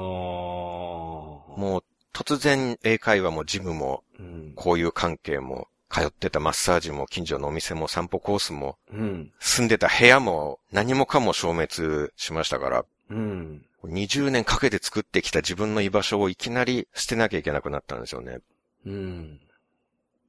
[1.58, 4.54] もう、突然英会話もジムも、うん。
[4.56, 9.32] こういう関係も、通ってたマッサージも近所のお店も散歩コースもうん。
[9.39, 13.66] 住んでた部屋も何もかも消滅しましたから、うん。
[13.84, 18.39] 20年かけて作ってきた自分の居場所をいきなり捨てなきゃいけなくなったんですよね。
[18.86, 19.39] うん。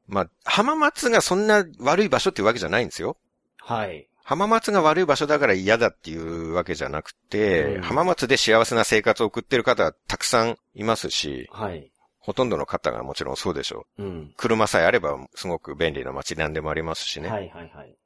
[0.08, 3.16] まあ、浜松がそんな悪い場所っていうわけじゃないんですよ。
[3.58, 4.08] はい。
[4.24, 11.91] 浜松が悪い場所だから嫌だっていうわけじゃなくて、うん浜松で幸せな生活を送ってる方はたくさんいますし、はい。
[12.22, 14.02] ほとんどの方がもちろんそうでしょう。
[14.04, 14.34] うん。
[14.36, 17.28] 車さえあればすごく便利な街なんでもありますしね。
[17.28, 17.96] はいはいはい。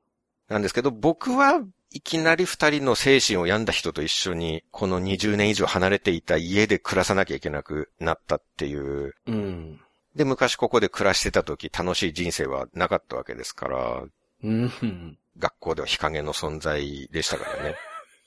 [0.49, 9.15] なんですけど、僕はいきなり二人の精神を病んだ人と一緒に、この20年以上離れていた家で暮らさなきゃいけなくなったっていう。
[9.27, 9.81] うん。
[10.15, 14.03] で、昔ここで暮らしてた時楽しい人生はなかったわけですから、
[14.43, 15.19] うん。
[15.39, 17.77] 学校では日陰の存在でしたからね。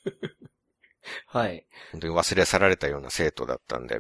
[1.28, 1.66] はい。
[1.92, 3.98] 本当に忘れ去られたような生徒だったんで、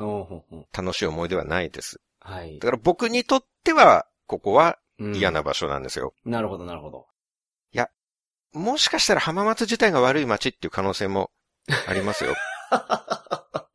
[0.71, 2.01] 楽しい思い出はないです。
[2.19, 2.67] はいだ。
[2.67, 6.13] から僕にとっては、ここはうん嫌な場所なんですよ。
[6.25, 7.07] なるほどなるほど。
[8.51, 11.29] もしかしたら浜松自体が悪い街っていう可能性も
[11.87, 12.35] ありますよ。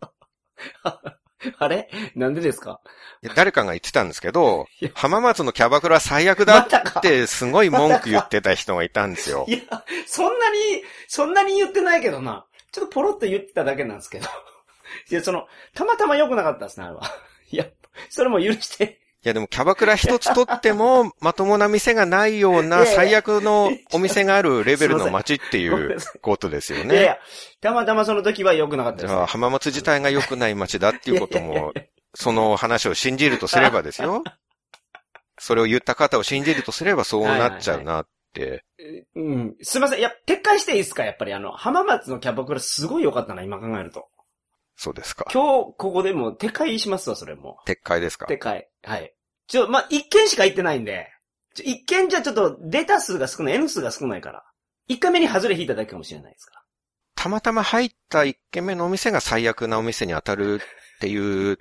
[1.58, 1.88] あれ？
[2.16, 2.80] なんでですか？
[3.22, 6.58] いや誰かが言ってたんですけどいや、浜松のキャバクラ最悪だ
[6.98, 9.52] ってすごい文句言ってた人がいたんですよい。
[9.52, 9.58] や、
[10.06, 10.58] そんなに、
[11.06, 12.44] そんなに言ってないけどな。
[12.74, 14.26] ちょっとポロッと言ってただけなんですけど。
[15.08, 17.02] いや、その、たまたま良くなかったですね、あれは。
[17.52, 17.66] いや、
[18.10, 18.98] それも許して。
[19.24, 26.94] いやでもキャバクラ一つとっても、まともな店がないような最悪のお店があるレベルの 街っていうことですよね。
[26.94, 27.18] いやいや、
[27.60, 31.72] たまたまその時は良くなかったです、じゃあ、浜松自体が良くない街だっていうことも、
[32.14, 34.24] その話を信じるとすればですよ。
[35.38, 38.13] それを言った方を信じるとすればそうなっちゃうなって。
[39.14, 39.56] うん。
[39.62, 39.98] すいません。
[39.98, 41.04] いや、撤回していいですか？
[41.04, 44.08] やっぱりあの、浜松のキャバクラすごい良かったな、今考えると。
[44.76, 45.26] そうですか。
[45.32, 47.58] 今日、ここでも撤回しますわ、それも。
[47.66, 48.26] 撤回ですか？
[48.26, 48.68] 撤回。
[48.82, 49.14] はい。
[49.46, 51.08] ちょ、まあ、一件しか行ってないんで、
[51.62, 54.44] 一件じゃちょっとデータ数が少ない、N 数が少ないから。
[54.88, 56.64] 一回目に外れ引いただけかもしれないですか
[57.14, 61.58] たまたま入った一軒目のお店が最悪なお店に当たるっていう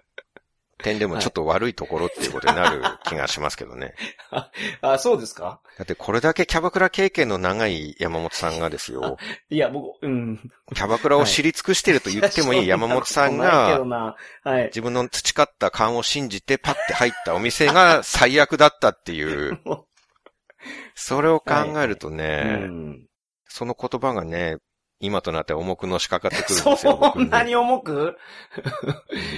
[0.79, 3.93] 点でもちょっと悪いところっていうことになる気がしますけどね。
[4.31, 4.49] ら。
[4.81, 5.61] あ、そうですか？
[5.77, 9.17] だってこれだけキャバクラ経験の長い山本さんがですよ、
[9.49, 10.51] いや、僕、うん。
[10.73, 14.15] キャバクラを知り尽くしてると言ってもいい山本さんが。
[14.67, 19.85] 自分の培った勘を信じてパッて入ったお店が最悪だったっていう、 も
[20.95, 23.05] それを考えるとうね、ん。
[23.47, 24.57] その言葉がね、
[25.03, 26.77] 今となって重くのしかかってくるんですよ。
[27.13, 28.15] そんなに重く？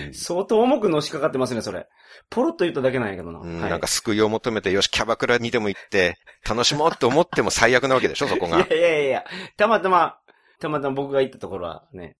[0.05, 1.87] うん相当重くのしかかってますね、それ。
[2.29, 3.39] ポロッと言っただけなんやけどな。
[3.39, 8.59] はいうんなんか救いを求めて、よし、キャバクラにでも行って、楽しもうって思っても最悪なわけでしょ、 そこが。
[8.59, 9.25] いやいやいや
[9.57, 10.19] たまたま、
[10.59, 12.15] たまたま僕が行ったところはね、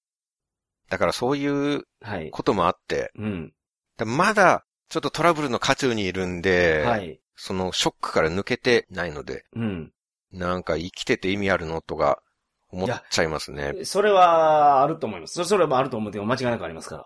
[0.90, 2.32] だからそういうはい。
[2.32, 3.54] こともあって、うん。
[4.06, 7.20] まだ、ちょっとトラブルの渦中にいるんで、はい。
[7.36, 9.92] そのショックから抜けてないので、うん。
[10.32, 12.22] なんか生きてて意味あるのとか、
[12.72, 13.74] 思っちゃいますね。
[13.84, 15.36] それは、あると思います。
[15.36, 17.06] そそれもあると思うけど、間違いなくありますから。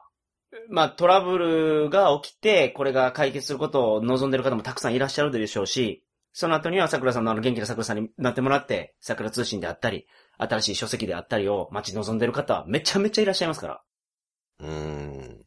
[0.70, 10.07] まあ、トラブルが起きて、これが解決することを望んでる方もたくさんいらっしゃるでしょうし、その後には桜さんのあの元気な桜さんになってもらって、桜通信であったり、
[10.38, 13.82] 新しい書籍であったりを待ち望んでる方はめちゃめちゃいらっしゃいますから。
[14.60, 15.45] うーん。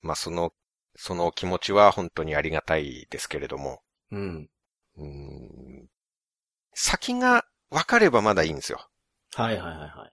[0.00, 0.52] まあ、その、
[0.96, 4.48] その気持ちは本当にありがたいですけれども、うん。
[4.96, 5.88] うーん
[6.74, 8.88] 先が分かればまだいいんですよ。
[9.34, 10.12] はいはいはいはい。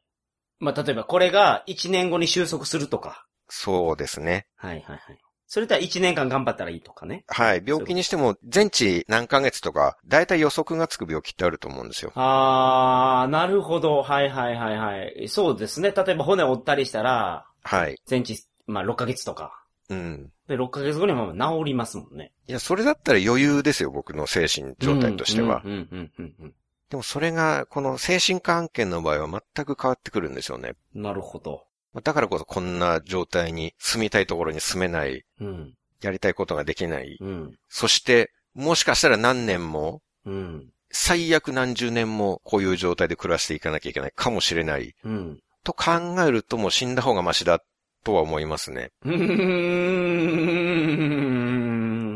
[0.60, 3.26] まあ、例えばこれが1年後に収束するとか。
[3.50, 4.48] そうですね。
[4.56, 5.20] はいはいはい。
[5.48, 7.26] それとは1年間頑張ったらいいとかね。
[7.28, 7.64] はい。
[7.66, 12.14] 病気にしても、全治何ヶ月とか、だいたい予測がつく病気ってあると思うんですよ。
[12.16, 14.02] あー、なるほど。
[14.02, 15.28] はいはいはいはい。
[15.28, 15.92] そうですね。
[15.92, 18.00] 例えば骨を折ったりしたら、はい。
[18.06, 19.66] 全治、まあ6ヶ月とか。
[19.90, 20.32] うん。
[20.48, 22.32] で、6ヶ月後にはもう治りますもんね。
[22.48, 25.62] いや、それだったら余裕ですよ、僕の精神状態としては。
[25.66, 26.54] うんうんうんうんうん
[26.92, 30.74] でもそれが、この精神科案件の場合は全く変わってくるんですよね。
[30.94, 31.02] うん。
[31.02, 31.64] なるほど。
[32.04, 35.74] だからこそこんな状態に住みたいところに住めない、うん。
[36.02, 37.18] やりたいことができない。
[37.22, 37.56] うん。
[37.70, 40.70] そして、もしかしたら何年も、うん。
[40.92, 44.94] 最悪何十年もこういう状態で暮らしていかなきゃいけないかもしれない。
[45.06, 45.40] うん。
[45.64, 47.64] と考えるともう死んだ方がマシだ
[48.04, 48.92] とは思いますね。
[49.06, 49.16] うー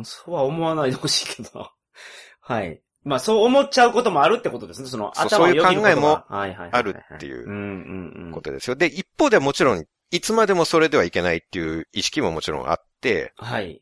[0.02, 0.04] ん。
[0.04, 1.72] そうは思わないでほしいけどな。
[2.42, 2.82] はい。
[3.06, 4.88] まあそう思っちゃうこともあるってことですね。
[4.90, 6.26] その頭をよぎることがそういう考えも
[6.76, 8.32] あるっていううんうんうん。
[8.32, 8.76] ことですよ。
[8.76, 13.80] で、一方ではもちろん、いつまでもそれではいけないっていう意識ももちろんあって、はい。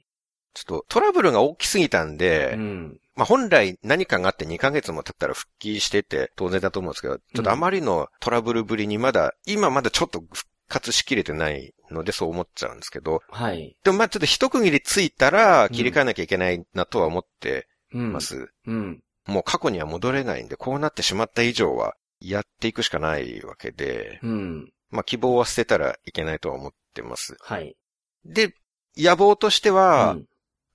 [0.54, 3.00] ちょっとトラブルが大きすぎたんで、うん。
[3.16, 13.78] まあ本来何かがあって2ヶ月も経ったら復帰してて当然だと思うんですけど、ちょっとあまりのトラブルぶりにまだ、今まだちょっと復活しきれてないのでそう思っちゃうんですけど、はい。
[13.84, 18.14] でもまあちょっと一区切りついたら切り替えなきゃいけないなとは思ってうん。
[18.14, 18.50] ます。
[18.66, 19.04] うん。
[19.26, 24.72] もう過去には戻れないんで、こうなってしまった以上は、やっていくしかないわけで、うん。
[24.90, 27.36] まあ希望は捨てたらいけないとは思ってます。
[27.42, 27.76] はい。
[28.26, 28.56] で、
[28.96, 30.26] 野望としては、うん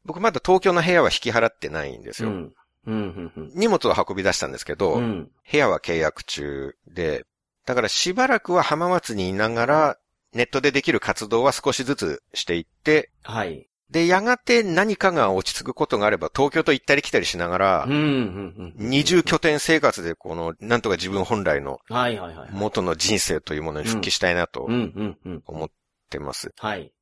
[0.09, 2.30] 僕まだ東京の部屋は引き払ってないんですよ。
[2.30, 2.55] うん。
[2.86, 3.32] うん。
[3.36, 3.51] うん。
[3.55, 5.30] 荷物を運び出したんですけど、うん。
[5.51, 7.26] 部屋は契約中で、
[7.66, 9.99] だからしばらくは浜松にいながら、
[10.32, 13.68] ネットでできる活動は少しずつしていって、はい。
[13.91, 17.86] で、やがて何かが落ち着くことがあれば、東京と行ったり来たりしながら。
[17.89, 22.51] 二重拠点生活でこの、なんとか自分本来のはいはいはい。
[22.53, 24.72] 元の人生というものに復帰したいなとうん。
[24.72, 25.18] うん。
[25.24, 25.43] うん。
[25.47, 25.68] 思っ
[26.11, 26.53] てます。
[26.59, 26.93] はい。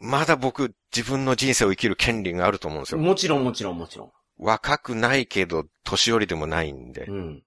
[0.00, 2.98] まだ僕、自分の人生を生きる権利があると思うんですよ。
[2.98, 4.12] もちろんもちろんもちろん。
[4.38, 7.42] 若くないけど、年寄りでもないんでう、ん。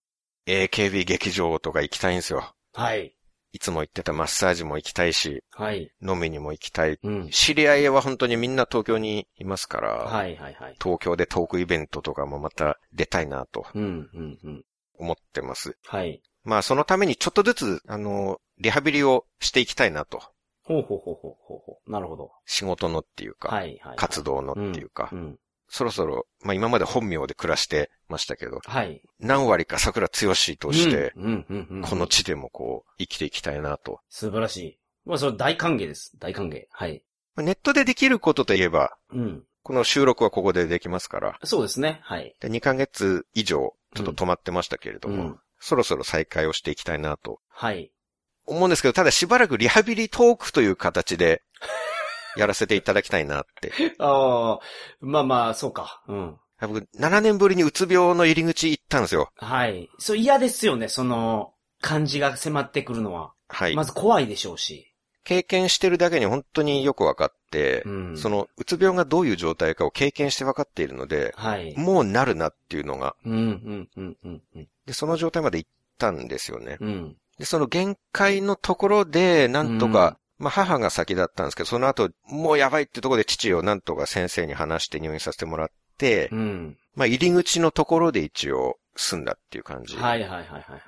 [0.47, 2.53] AKB 劇場とか行きたいんですよ。
[2.73, 3.13] はい。
[3.53, 5.91] いつも行ってたマッサージも行きたいし、はい。
[6.01, 6.99] 飲みにも行きたい。
[7.01, 7.29] うん。
[7.29, 10.75] 知り合いは本当にみんな東京にいますから、はいはいはい。
[10.81, 14.09] 東京でトークイベントとかもまた出たいなとうん。
[14.13, 14.37] うん。
[14.43, 14.63] うん。
[14.99, 15.77] 思ってます。
[15.85, 16.21] はい。
[16.43, 20.21] まあそのためにちょっとずつ、あの、リハビリをしていきたいなと。
[20.63, 21.91] ほうほうほうほうほうほう。
[21.91, 22.31] なるほど。
[22.45, 23.95] 仕事のっていうか、はいはい。
[23.95, 25.39] 活動のっていうか、うん。
[25.69, 29.01] そろそろ、まあ今まで本名で暮らしてましたけど、はい。
[29.19, 31.81] 何割か桜剛として、うん、うん、うんうん。
[31.81, 33.99] この地でもこう、生きていきたいなと。
[34.09, 34.79] 素晴らしい。
[35.05, 36.11] まあ、それ大歓迎です。
[36.19, 36.65] 大歓迎。
[36.71, 37.03] はい。
[37.35, 39.43] まあネットでできることといえば、うん。
[39.63, 41.99] この収録はここでできますから、そうですね。
[42.03, 42.33] はい。
[42.39, 47.91] で2ヶ月以上、ちょっと止まってましたけれども、うんそろそろ再開をしていきたいなとはい。
[48.45, 51.41] 思うんですけど、ただしばらくリハビリトークという形で、
[52.37, 53.71] やらせていただきたいなって。
[53.99, 54.59] ああ、
[54.99, 56.03] まあまあ、そうか。
[56.07, 56.37] うん。
[56.61, 59.29] 僕、7年ぶりにうつ病の入り口行ったんですよ。
[59.35, 59.89] はい。
[59.99, 63.33] そう嫌ですよね、その、感じが迫ってくるのは。
[63.47, 63.75] はい。
[63.75, 64.93] まず怖いでしょうし。
[65.23, 68.17] 経験してるだけに本当によくわかって、うん。
[68.17, 71.77] その、うつ病がどういう状態かを経験してわかっているので、はい。
[71.77, 74.67] もうなるなっていうのが、うん、うん、うん、うん、うん。
[74.85, 75.69] で、その状態まで行っ
[75.99, 76.77] たんですよね。
[76.79, 77.17] うん。
[77.37, 85.67] で、その限界のところで、なんとか、まあ母が先だったんですけど、その後、もうやばいってところで父をなんとか先生に話して入院させてもらっ
[85.97, 86.77] て、うん。
[86.95, 89.95] まあ入り口のところで一応済んだっていう感じ。
[89.95, 90.81] はい、はい、はい、はい、はい。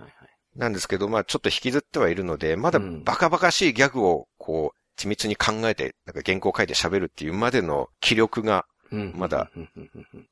[0.56, 9.14] なんですけど、まあちょっと引きずってはいるので、まだうんバカバカしいギャグをこう、緻密に考えて、なんか原稿書いて喋るっていうまでの気力がうん。
[9.16, 9.52] まだ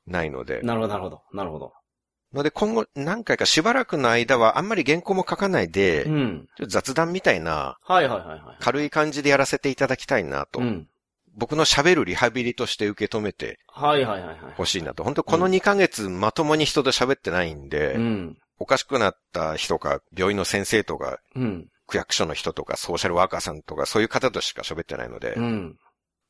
[0.07, 1.22] ないので、なるほど、なるほど。
[1.32, 1.74] なるほど。
[2.34, 6.47] ので今後何回かしばらくの間はあんまり原稿も書かないで、うん。
[6.67, 8.57] 雑談みたいなはい、はい、はい、はい。
[8.59, 10.88] 軽い感じでやらせていただきたいなと、うん。
[11.36, 14.38] 僕の喋るリハビリとして受け止めてはい、はい、はい、はい。
[14.55, 15.03] ほしいなと。
[15.03, 18.38] 本当この2ヶ月まともに人と喋ってないんで、うん。
[18.59, 21.67] おかしくなった人か、病院の先生とか、うん。
[21.86, 25.78] 区役所の人とか、ソーシャルワーカーさんとか、そういう方としか喋ってないので、うん。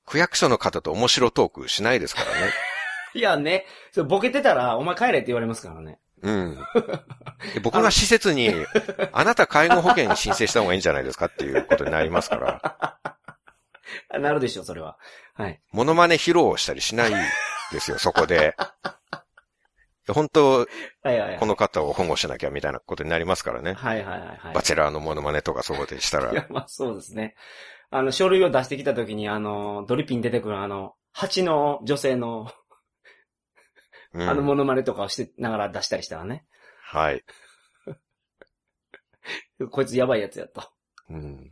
[0.06, 2.54] 区役所の方と面白トークしないですからね。
[3.14, 5.99] いやね、それボケてたら、お前帰れって言われますからね。
[6.22, 6.58] うん。
[7.53, 8.53] で僕が施設に、
[9.12, 12.78] あなた介護保険に申請した方がいいんじゃないですかっていうことになりますから、
[14.10, 14.97] あ なるでしょう、それは。
[15.34, 15.60] はい。
[15.72, 17.12] モノマネ披露したりしない
[17.72, 18.55] ですよ、そこで。
[20.14, 21.38] 本当、はいはいはい。
[21.38, 23.74] この方を保護しなきゃみたいなことになりますからね。
[23.74, 24.53] はいはいはいはい。
[24.53, 26.32] バチェラーのモノマネとかそうでしたら。
[26.32, 27.36] いや、まあそうですね。
[27.89, 32.51] あの、書類を出してきたときに、あの、ドリピン出てくるあの、蜂の女性の、
[34.18, 36.43] うんあのモノマネとかをしてながら出したりしたらね。
[36.82, 37.24] はい。
[39.72, 40.63] こいつやばいやつやと。
[41.11, 41.51] うん。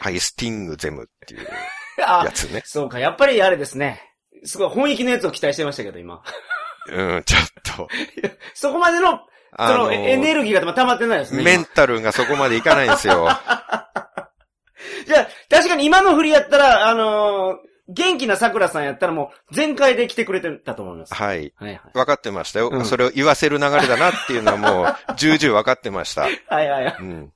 [0.00, 1.48] アイスティングゼムっていう
[2.06, 2.62] あやつね。
[2.66, 4.02] そうか、やっぱりあれですね。
[4.44, 6.22] すごい本気のやつを期待してましたけど、今。
[6.88, 7.88] うん、ちょっと。
[8.52, 11.40] そこまでの、あその、エネルギーが溜まってないですね。
[11.40, 13.30] 今メンタルがそこまでいかないんですよ。
[15.06, 21.14] じゃあ、確かに今の振りやったら、あのー元気な桜さんやったらもう、全開で来てくれてたと思います。
[21.14, 21.52] はい。
[21.56, 21.80] はいはい。
[21.92, 22.70] 分かってましたよ。
[22.70, 26.22] うんそれを言わせる流れだなっていうのはもう、重々分かってました。
[26.48, 26.96] はいはいはい。
[27.00, 27.32] うん。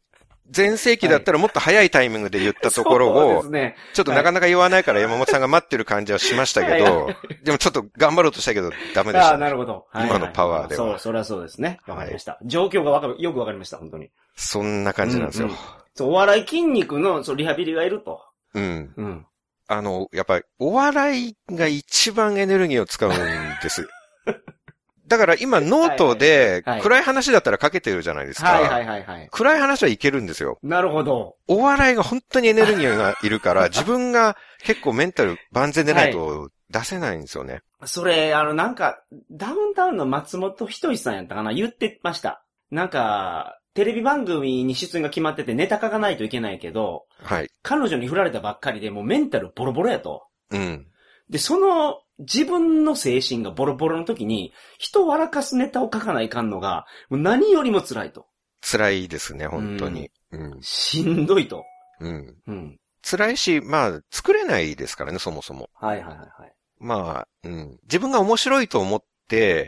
[0.54, 3.44] 前世紀だったらもっと早いタイミングで言ったところを。
[3.92, 7.10] ちょっとなかなか言わないから山本さんが待ってる感じはしましたけはいど、
[7.44, 9.44] でもちょっと頑張ろうとしたけどああ、ダメでしたね。
[9.44, 9.86] なるほど。
[9.94, 11.80] 今のパワーではそう、それはそうですね。
[11.86, 12.38] わかりました。
[12.44, 14.10] 状況がわかる、よくわかりました、本当に。
[14.36, 15.50] そんな感じなんですよ。
[15.94, 18.22] そう、お笑い筋肉の、そう、リハビリがいると。
[18.54, 18.94] うん。
[18.96, 19.26] うん。
[19.68, 23.14] あの、やっぱり、お笑いが一番エネルギーを使うん
[23.62, 23.86] です。
[25.06, 28.52] だから今ノートではいはい暗い話だったら書けてるじゃないですか。
[28.52, 29.28] はいはいはいはい。
[29.30, 30.58] 暗い話はいけるんですよ。
[30.62, 31.36] なるほど。
[31.46, 37.62] お笑いが本当にエネルギーがいるから、 自分が結構メンタル万全でないと出せないんですよね。
[37.86, 39.00] それ、あの、なんか、
[39.30, 41.54] ダウンタウンの松本人志さんやったかな？
[41.54, 42.44] 言ってました。
[42.70, 47.48] なんか、テレビ番組に出演が決まっててネタ書かないといけないけど、はい。
[47.62, 50.26] 彼女に振られたばっかりでもうメンタルボロボロやと。
[50.50, 50.88] うん。
[51.30, 58.26] で、その自分の精神がボロボロの時に、人を笑かすネタを書かないかんのが、もう何よりも辛いと。
[58.68, 60.10] 辛いですね、本当に。
[60.32, 60.58] うん。
[60.60, 61.62] しんどいと。
[62.00, 62.36] うん。
[62.48, 62.80] うん。
[63.08, 65.70] 辛いし、まあ、作れないですからね、そもそも。
[65.74, 66.52] はいはいはいはい。
[66.80, 67.78] まあ、うん。
[67.84, 69.06] 自分が面白いと思って、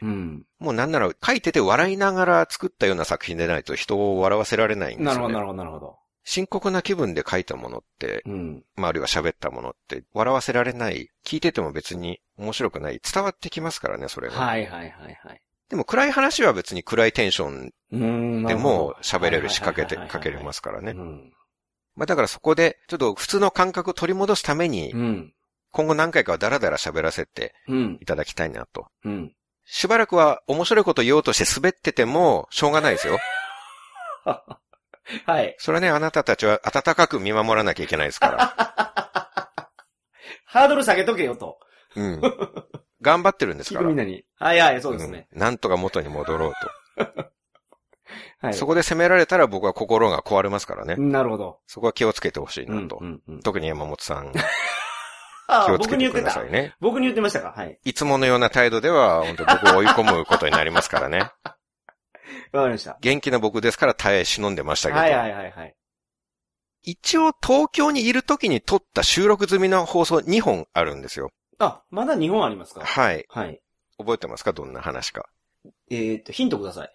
[0.03, 0.47] うん。
[0.59, 5.15] もうなんなら書いてて笑いながら作ったような作品でないと人を笑わせられないんですよね。
[5.15, 5.97] なるほどなるほどなるほど。
[6.25, 8.65] 深刻な気分で書いたものって、うん。
[8.77, 14.35] まあ、あるいは喋ったものって、笑わせられない、聞いてても別に面白くない、伝わってきますからね、それが。
[14.35, 15.43] はいはいはいはい。
[15.71, 17.73] でも暗い話は別に暗いテンション。
[18.47, 21.01] でも喋れるし、かけて、かけれますすからねう。
[21.01, 21.33] ん。
[21.97, 25.35] まあだからそこで、ちょっと普通の感覚を取り戻すためにう、ん。
[25.73, 27.99] 今後何回かはダラダラ喋らせてうん。
[28.01, 28.89] いただきたいなと。
[29.05, 29.33] うん。
[29.73, 33.19] しばらくは面白いこと言おうとして滑ってても、しょうがないですよ。
[35.27, 35.55] はい。
[35.59, 38.55] それはね、あなたたちは温かく見守らなきゃいけないですから。
[40.45, 41.61] ハードル下げとけよと。
[41.95, 42.21] うん。
[43.01, 43.87] 頑張ってるんですから。
[43.89, 44.25] みんなに。
[44.41, 45.29] はいはい、そうですね。
[45.33, 46.53] うんなんとか元に戻ろう
[48.41, 48.53] はい。
[48.53, 48.59] と。
[48.59, 50.97] そこで責められたら僕は心が壊れますからね。
[50.97, 51.61] なるほど。
[51.69, 52.99] そこは気をつけてほしいうんなと。
[53.01, 53.41] うんうん。
[53.41, 54.33] 特に山本さん、
[55.67, 56.47] 気をつけ僕に言ってたてくださ。
[56.47, 56.75] いね。
[56.81, 57.53] 僕に言ってましたか？
[57.57, 57.79] はい。
[57.85, 61.19] いつものような態度では、本当僕を追い込むことになりますからね。
[62.53, 62.97] わかりました。
[63.01, 65.01] 元気な僕ですから耐え忍んでましたけど。
[65.01, 65.75] はいはいはいはい。
[66.83, 71.31] 一応東京にいる時に撮った収録済みの放送2本あるんですよ。
[71.59, 72.81] あ、まだ2本ありますか？
[72.85, 73.27] はい。
[73.29, 73.61] はい。
[73.99, 74.53] 覚えてますか？
[74.53, 75.29] どんな話か。
[75.91, 76.93] えーっと、ヒントください。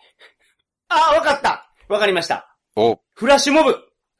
[0.90, 2.56] あ、わかったわかりました。
[2.76, 3.78] お、フラッシュモブ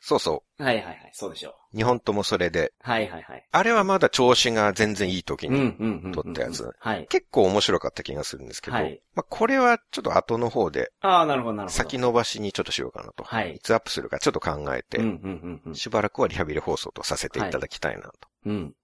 [0.08, 1.78] そうそはいはいはい、そうでしょう。
[1.78, 1.80] う。
[1.80, 2.74] 2本ともそれで。
[2.80, 3.48] はいはいはい。
[3.52, 6.12] あれはまだ調子が全然いい時に。
[6.14, 7.08] 撮ったやつはい。
[7.10, 8.78] 結構面白かった気がするんですけど。
[8.78, 11.76] はいまあ、これはちょっと後の方でああ、なるほどなるほど。
[11.76, 13.24] 先延ばしにちょっとしようかなと。
[13.24, 15.76] はいいつアップするかちょっと考えて、うんうんうんうん。
[15.76, 18.12] しばらくはリハビリ放送とさせていただきたいなと。
[18.46, 18.76] うん。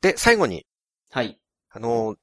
[0.00, 0.64] で、最後に、
[1.10, 1.40] はい。
[1.70, 2.14] あの、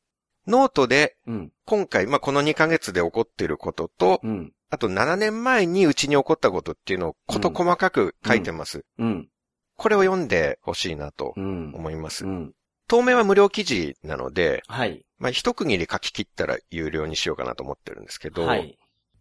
[0.47, 1.51] ノートでうん。
[1.65, 4.53] 今回、まあ、この2ヶ月で起こっていることと、うん。
[4.71, 8.85] あと7年前にうちに起こったことっていうのをこと細かく書いてます。
[8.97, 9.27] うん。
[9.75, 11.73] これを読んでほしいなとうん。
[11.75, 12.25] 思います。
[12.25, 12.53] うん。
[12.87, 15.05] 当面は無料記事なので、はい。
[15.17, 18.77] まあ、一区切り書き切ったら有料にしようかなと思ってるんですけど、はい。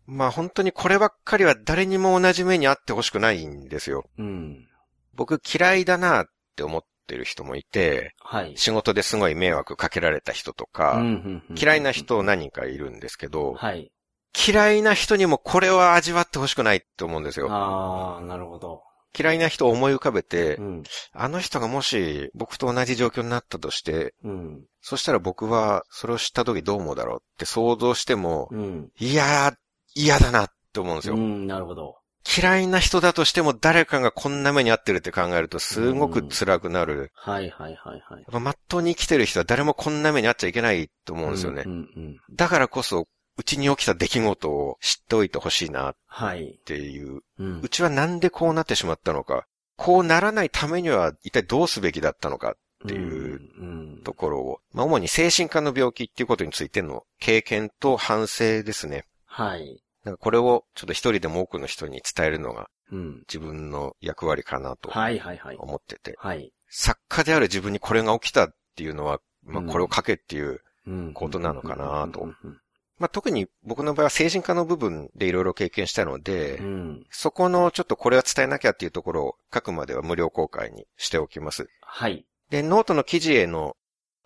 [0.06, 4.04] まあ本当にこればっかりは誰にも同じ目にあってほしくないんですよ。
[4.18, 4.68] うん。
[5.14, 6.26] 僕嫌いだなっ
[6.56, 8.56] て思ってる人もいて、はい。
[8.56, 13.90] 仕事ですごい迷惑かけられた人とか、うんうんうん嫌いな人何人かいるんですけど、はい。
[14.36, 17.48] 嫌いな人にもこれは味わってほしくないって思うんですよ。
[17.50, 18.82] ああ、なるほど。
[19.18, 20.82] 嫌いな人を思い浮かべてう、ん。
[21.12, 24.64] あの人がもし僕と同じ状況になったとして、うん。
[24.80, 28.90] そしたら僕はそれを知った時どう思うだろうって想像しても、うん。
[28.98, 29.54] いやー、
[29.94, 31.14] 嫌だなって思うんですよ。
[31.14, 31.96] うん、なるほど。
[32.38, 37.10] 嫌いな人だとしても誰かがこんな目に遭ってるって考えるとすごく辛くなる。
[37.14, 38.18] はいはいはいはい。
[38.18, 41.64] やっぱまっとうに生きてる人は誰もこんな目に遭っちゃいけないと思うんですよね。
[41.66, 42.16] うんうん。
[42.36, 43.06] だからこそ、
[43.40, 46.58] うちに起きた出来事を知っておいてほしいなっはい。
[46.66, 47.22] ていう。
[47.38, 47.68] うんう。
[47.70, 49.46] ちはなんでこうなってしまったのか。
[49.76, 52.52] こうならないためには一体どうすべきだったのか
[52.84, 54.02] っていううん。
[54.04, 59.06] ところを、まあ主に精神科の病気っていうことについての経験と反省ですね。
[59.24, 59.82] はい。
[60.04, 63.18] なんかこれをちょっと一人でも多くの人に伝えるのがうん。
[63.20, 65.56] 自分の役割かなとはいはいはい。
[65.56, 66.14] 思ってて。
[66.18, 66.52] はい。
[66.68, 72.60] 作家である自分にこれが起きたっていうのは、まあうんこれを書けっていう、うんことなのかなとうん
[73.00, 77.06] まあ特に僕の場合は精神科の部分でいろいろ経験したので、うん。
[77.10, 81.66] そこのちょっとこれは伝えなきゃっていうところを書くまでは無料公開にしておきます。
[81.80, 82.26] はい。
[82.50, 83.74] で、ノートの記事への、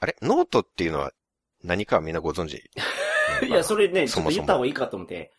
[0.01, 0.17] あれ？
[0.23, 1.13] ノートっていうのは
[1.63, 2.57] 何かはみんなご存知？
[3.47, 5.33] いや、それね、ちょっとそもそも言った方がいいかと思って。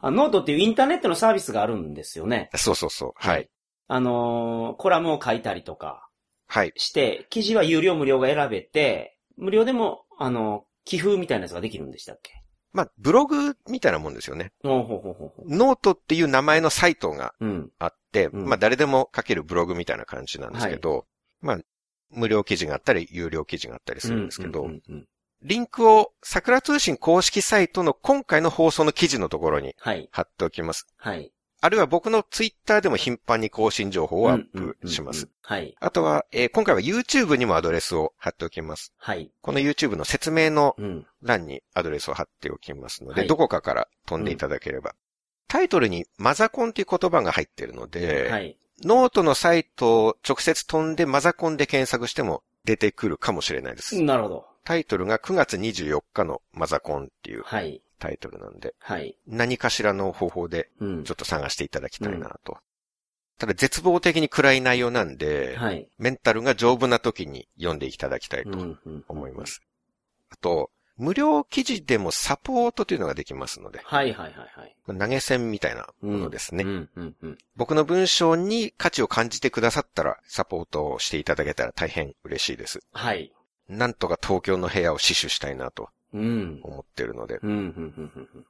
[0.00, 2.50] あノートっていうインターネットのサービスがあるんですよね。
[2.54, 3.12] そうそうそう。
[3.16, 3.48] はい。。
[3.88, 6.08] あのーコラムを書いたりとか
[6.46, 6.72] はい。
[6.76, 12.32] して、記事は有料無料が選べて、無料でも、あの、寄付みたいなやつができるんでしたっけ？
[12.74, 14.52] まあ、ブログみたいなもんですよね。
[14.62, 15.56] ほうほうほうほう。
[15.56, 17.70] ノートっていう名前のサイトがうん。
[17.78, 21.06] あって、うんまあ誰でも書けるブログみたいな感じなんですけど、
[21.40, 21.58] まあ、
[22.10, 25.08] 無料記事があったり、有料記事があったりするんですけど、うんうんうん
[25.46, 30.08] リンクを桜通信公式サイトの今回の放送の記事のところにはい。
[30.10, 30.86] 貼っておきます。
[30.96, 31.33] はい。
[31.64, 35.30] あるいは僕のツイッターでも頻繁に更新情報をアップします。。
[35.40, 35.74] はい。
[35.80, 38.92] あとは、えー今回は YouTube にもアドレスを貼っておきます。
[38.98, 39.30] はい。
[39.40, 41.06] この YouTube の説明のうん。
[41.22, 44.94] 欄にアドレスを貼っておきますので、はいどこかから飛んでいただければ。
[45.48, 48.58] タイトルにマザコンという言葉が入っているので、はい。
[48.84, 54.02] ノートのサイトを直接飛んでマザコンで検索しても出てくるかもしれないです。
[54.02, 54.46] なるほど。
[54.64, 57.80] タイトルが9月24日のマザコンっていうはい。
[57.98, 59.16] タイトルなんで、はい。
[59.26, 62.58] 何かしらの方法でうんちょっと探していただきたいなと。
[63.38, 65.88] ただ絶望的に暗い内容なんで、はい。
[65.98, 69.60] メンタルが丈夫な時に読んでいただきたいとうんうん思います。
[70.30, 74.76] あと、無料記事でもサポートというのができますので、はいはいはいはい。
[74.98, 76.62] 投げ銭みたいなものですね。
[76.62, 77.38] うんうんうん。
[77.56, 82.80] 僕の文章に価値を感じてくださったら、サポートをしていただけたら大変嬉しいです。
[82.92, 83.32] はい。
[83.68, 86.60] なんとか東京の部屋を死守したいなとうん。
[86.62, 87.38] 思ってるので。
[87.42, 88.46] うん、うん、うん、うん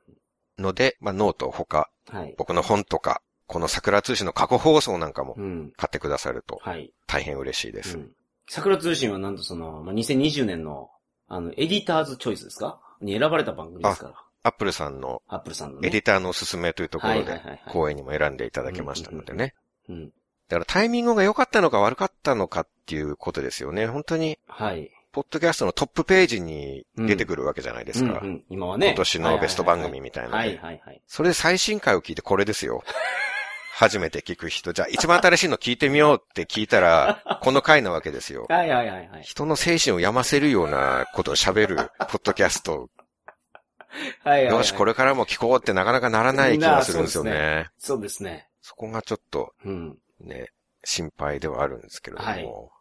[0.57, 2.19] ので、まあ、ノート他、うん。
[2.19, 2.35] はい。
[2.39, 5.73] 僕の本とか、この桜通信の過去放送なんかもうん。
[5.77, 6.93] 買ってくださるとはい。
[7.07, 7.97] 大変嬉しいです。
[7.99, 8.13] うん。
[8.49, 10.91] 桜通信はなんとその、まあ、2020年の、
[11.29, 12.81] あの、 Editor's Choice ですか？
[13.01, 14.15] に選ばれた番組ですから。
[14.45, 15.89] アップルさんのアップルさんのね。
[15.89, 19.55] エディターのおすすめというところではいはいはいはい、光栄にも選んでいただけましたのでね。
[19.89, 20.13] うん。
[20.49, 23.87] だからタイミングが良かったのか悪かったのかっていうことですよね。
[23.87, 24.91] 本当に、はい。
[25.15, 28.19] ポッドキャストのトップページに出てくるわけじゃないですか。
[28.21, 28.89] うんうん、今はね。
[28.89, 31.01] 今年のベスト番組みたいなはいはいはい。
[31.07, 32.83] それで最新回を聞いてこれですよ。
[33.75, 34.73] 初めて聞く人。
[34.73, 38.47] じゃあ一番新しいの聞いてみようって聞いたら、 この回なわけですよ。
[38.49, 39.23] はいはいはいはい。
[39.23, 41.77] 人の精神を病ませるようなことを喋る
[42.11, 42.73] ポッドキャスト。
[42.73, 44.55] はいはいはい。
[44.57, 47.69] よし、これからも聞こうってなかなかならない気がするんですよね。
[47.79, 48.49] そうですね。
[48.63, 49.97] そこがちょっとうん。
[50.19, 50.49] ね、
[50.83, 52.29] 心配ではあるんですけれども。
[52.29, 52.75] はい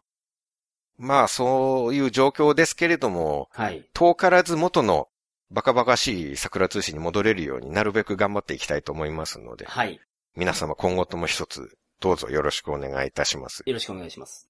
[1.04, 3.86] まあ、そういう状況ですけれども、はい。
[3.94, 5.10] 遠からず元の
[5.52, 10.00] バカバカしい桜通信に戻れるようになるべく頑張っていきたいと思いますので、はい。
[10.38, 13.64] 皆様今後とも一つどうぞよろしくお願いいたします。
[13.66, 14.50] よろしくお願いします。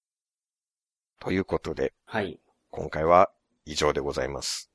[1.19, 2.39] ということで、はい。
[2.69, 3.31] 今回は
[3.65, 4.69] 以上でございます。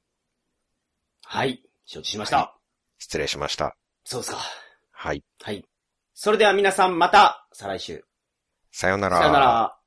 [1.24, 1.62] はい。
[1.84, 2.56] 承知しました。
[2.98, 3.76] 失礼しました。
[4.04, 4.38] そうですか。
[4.90, 5.22] はい。
[5.42, 5.64] はい。
[6.12, 8.04] それでは皆さんまた、再来週。
[8.72, 9.18] さようなら。
[9.18, 9.77] さよなら。